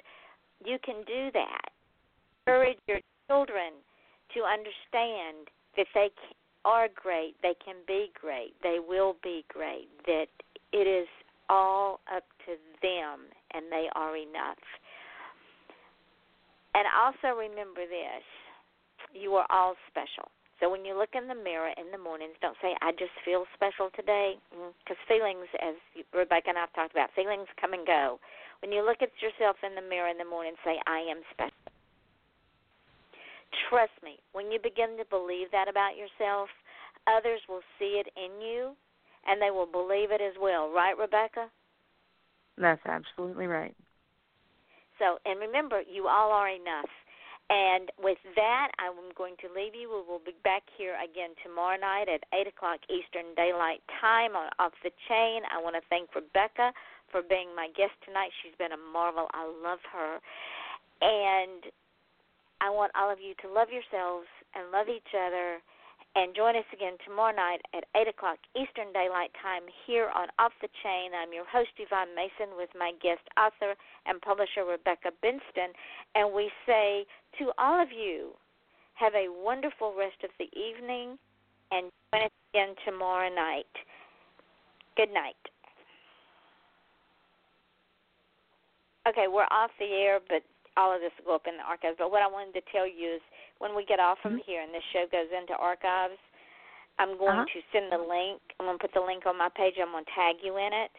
[0.65, 1.75] you can do that.
[2.47, 3.75] Encourage your children
[4.35, 6.11] to understand that they
[6.65, 10.27] are great, they can be great, they will be great, that
[10.73, 11.09] it is
[11.49, 14.62] all up to them and they are enough.
[16.75, 18.25] And also remember this
[19.14, 20.31] you are all special.
[20.59, 23.47] So when you look in the mirror in the mornings, don't say, I just feel
[23.55, 24.39] special today.
[24.55, 25.75] Mm, because feelings, as
[26.14, 28.18] Rebecca and I have talked about, feelings come and go.
[28.62, 31.62] When you look at yourself in the mirror in the morning, say, I am special.
[33.70, 36.49] Trust me, when you begin to believe that about yourself,
[37.07, 38.75] others will see it in you
[39.27, 40.70] and they will believe it as well.
[40.70, 41.51] Right, Rebecca?
[42.57, 43.75] that's absolutely right
[44.99, 46.90] So, and remember, you all are enough.
[47.51, 49.92] And with that, I'm going to leave you.
[49.92, 54.49] We will be back here again tomorrow night at 8 o'clock Eastern Daylight Time on
[54.59, 55.45] Off the Chain.
[55.53, 56.72] I want to thank Rebecca
[57.12, 58.32] for being my guest tonight.
[58.40, 59.28] She's been a marvel.
[59.36, 60.16] I love her.
[61.05, 61.68] And
[62.64, 64.26] I want all of you to love yourselves
[64.57, 65.61] and love each other.
[66.15, 70.53] And join us again tomorrow night at 8 o'clock Eastern Daylight Time here on Off
[70.62, 71.11] the Chain.
[71.11, 73.75] I'm your host, Yvonne Mason, with my guest author
[74.07, 75.75] and publisher, Rebecca Benston.
[76.15, 77.05] And we say
[77.43, 78.31] to all of you,
[78.95, 81.19] have a wonderful rest of the evening
[81.73, 83.75] and join us again tomorrow night.
[84.97, 85.35] Good night.
[89.09, 90.47] Okay, we're off the air, but
[90.77, 91.97] all of this will go up in the archives.
[91.99, 93.23] But what I wanted to tell you is
[93.59, 94.47] when we get off from mm-hmm.
[94.47, 96.19] here and this show goes into archives,
[96.99, 97.55] I'm going Uh-huh.
[97.55, 98.41] to send the link.
[98.59, 99.75] I'm going to put the link on my page.
[99.81, 100.93] I'm going to tag you in it.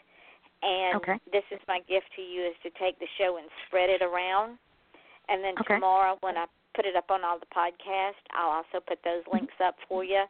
[0.64, 1.20] And Okay.
[1.32, 4.58] this is my gift to you is to take the show and spread it around.
[5.30, 5.76] And then Okay.
[5.76, 6.46] tomorrow when I
[6.76, 9.36] put it up on all the podcasts, I'll also put those Mm-hmm.
[9.48, 10.24] links up for you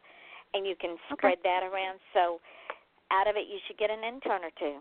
[0.54, 1.98] and you can spread that around.
[2.14, 2.40] So
[3.10, 4.78] out of it you should get an intern or two.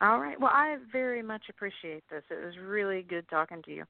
[0.00, 0.40] All right.
[0.40, 2.22] Well, I very much appreciate this.
[2.30, 3.84] It was really good talking to you.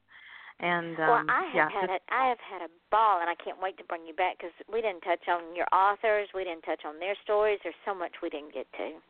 [0.61, 3.35] And um, well, I have yeah, had a, I have had a ball, and I
[3.35, 6.61] can't wait to bring you back because we didn't touch on your authors, we didn't
[6.61, 7.59] touch on their stories.
[7.63, 9.01] There's so much we didn't get to.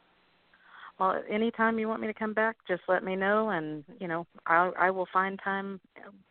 [1.00, 4.26] well, anytime you want me to come back, just let me know, and you know,
[4.46, 5.80] I I will find time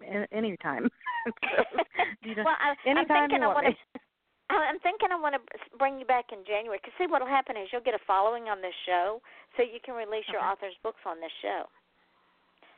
[0.03, 0.89] a- anytime.
[1.27, 1.65] so,
[2.23, 4.01] you know, well, I, I'm thinking you I want want to.
[4.51, 5.43] I'm thinking I want to
[5.79, 8.61] bring you back in January because see what'll happen is you'll get a following on
[8.61, 9.23] this show,
[9.57, 10.51] so you can release your Okay.
[10.51, 11.67] authors' books on this show,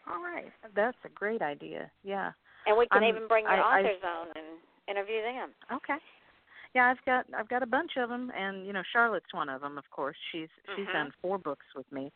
[0.09, 1.91] All right, that's a great idea.
[2.03, 2.33] Yeah.
[2.67, 4.47] and we can I'm- even bring your I- I- authors on and
[4.89, 5.51] interview them.
[5.73, 5.97] Okay.
[6.75, 9.61] Yeah, I've got I've got a bunch of them, and you know Charlotte's one of
[9.61, 9.77] them.
[9.79, 10.93] Of course, she's she's Mhm.
[10.93, 12.11] done four books with me,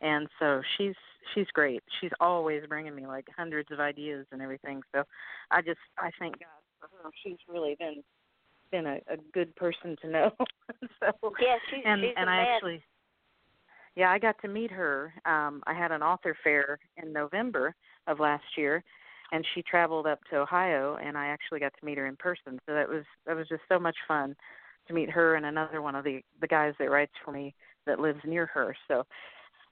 [0.00, 0.96] and so she's
[1.34, 1.82] she's great.
[2.00, 4.82] She's always bringing me like hundreds of ideas and everything.
[4.92, 5.04] So
[5.50, 6.48] I just I thank God
[6.80, 7.10] for her.
[7.22, 8.02] She's really been
[8.72, 10.32] been a, a good person to know.
[11.00, 12.48] so Yes, she's and she's and a I mess.
[12.56, 12.82] actually
[13.96, 15.12] yeah I got to meet her.
[15.24, 17.74] Um, I had an author fair in November
[18.06, 18.82] of last year,
[19.32, 22.58] and she traveled up to Ohio, and I actually got to meet her in person.
[22.66, 24.34] So that was that was just so much fun
[24.88, 27.54] to meet her and another one of the the guys that writes for me
[27.86, 28.76] that lives near her.
[28.88, 29.04] So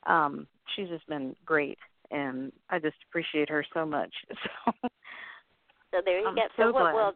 [0.06, 1.78] um, she's just been great,
[2.10, 4.14] and I just appreciate her so much.
[5.92, 6.42] So So there you I'm go.
[6.56, 6.94] so what glad.
[6.94, 7.14] we'll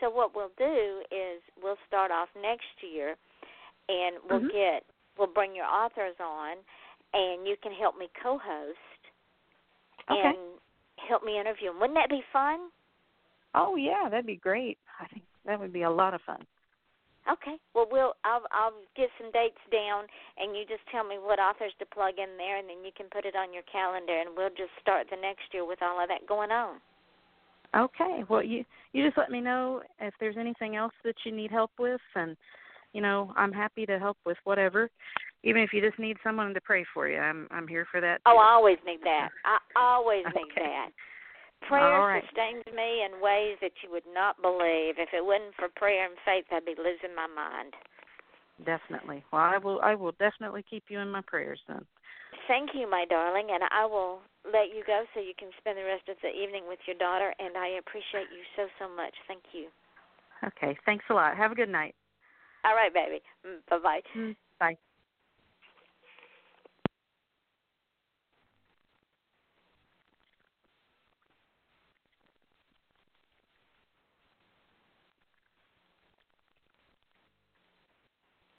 [0.00, 3.16] so what we'll do is we'll start off next year,
[3.88, 4.52] and we'll Mhm.
[4.52, 4.84] get
[5.18, 6.56] we'll bring your authors on,
[7.12, 8.78] and you can help me co-host
[10.10, 10.28] Okay.
[10.28, 10.38] and
[11.08, 11.80] help me interview them.
[11.80, 12.70] Wouldn't that be fun?
[13.54, 14.78] oh yeah, that'd be great.
[15.00, 16.44] I think that would be a lot of fun.
[17.30, 17.56] Okay.
[17.74, 20.06] Well, we'll I'll I'll get some dates down,
[20.38, 23.06] and you just tell me what authors to plug in there, and then you can
[23.10, 26.08] put it on your calendar, and we'll just start the next year with all of
[26.08, 26.78] that going on.
[27.74, 28.22] Okay.
[28.28, 31.72] Well, you you just let me know if there's anything else that you need help
[31.78, 32.36] with, and
[32.92, 34.90] you know I'm happy to help with whatever.
[35.44, 38.20] Even if you just need someone to pray for you, I'm I'm here for that.
[38.26, 38.38] Oh.
[38.38, 39.28] I always need that.
[39.44, 40.66] I always need Okay.
[40.66, 40.90] that.
[41.68, 42.22] Prayer right.
[42.22, 44.98] sustains me in ways that you would not believe.
[44.98, 47.74] If it wasn't for prayer and faith, I'd be losing my mind.
[48.64, 49.24] Definitely.
[49.32, 51.84] Well, I will I will definitely keep you in my prayers then.
[52.48, 55.84] Thank you, my darling, and I will let you go so you can spend the
[55.84, 57.34] rest of the evening with your daughter.
[57.38, 59.14] And I appreciate you so so much.
[59.26, 59.68] Thank you.
[60.44, 60.76] Okay.
[60.86, 61.36] Thanks a lot.
[61.36, 61.94] Have a good night.
[62.66, 63.22] All right, baby.
[63.70, 64.00] Bye bye.
[64.16, 64.76] Mm, Bye.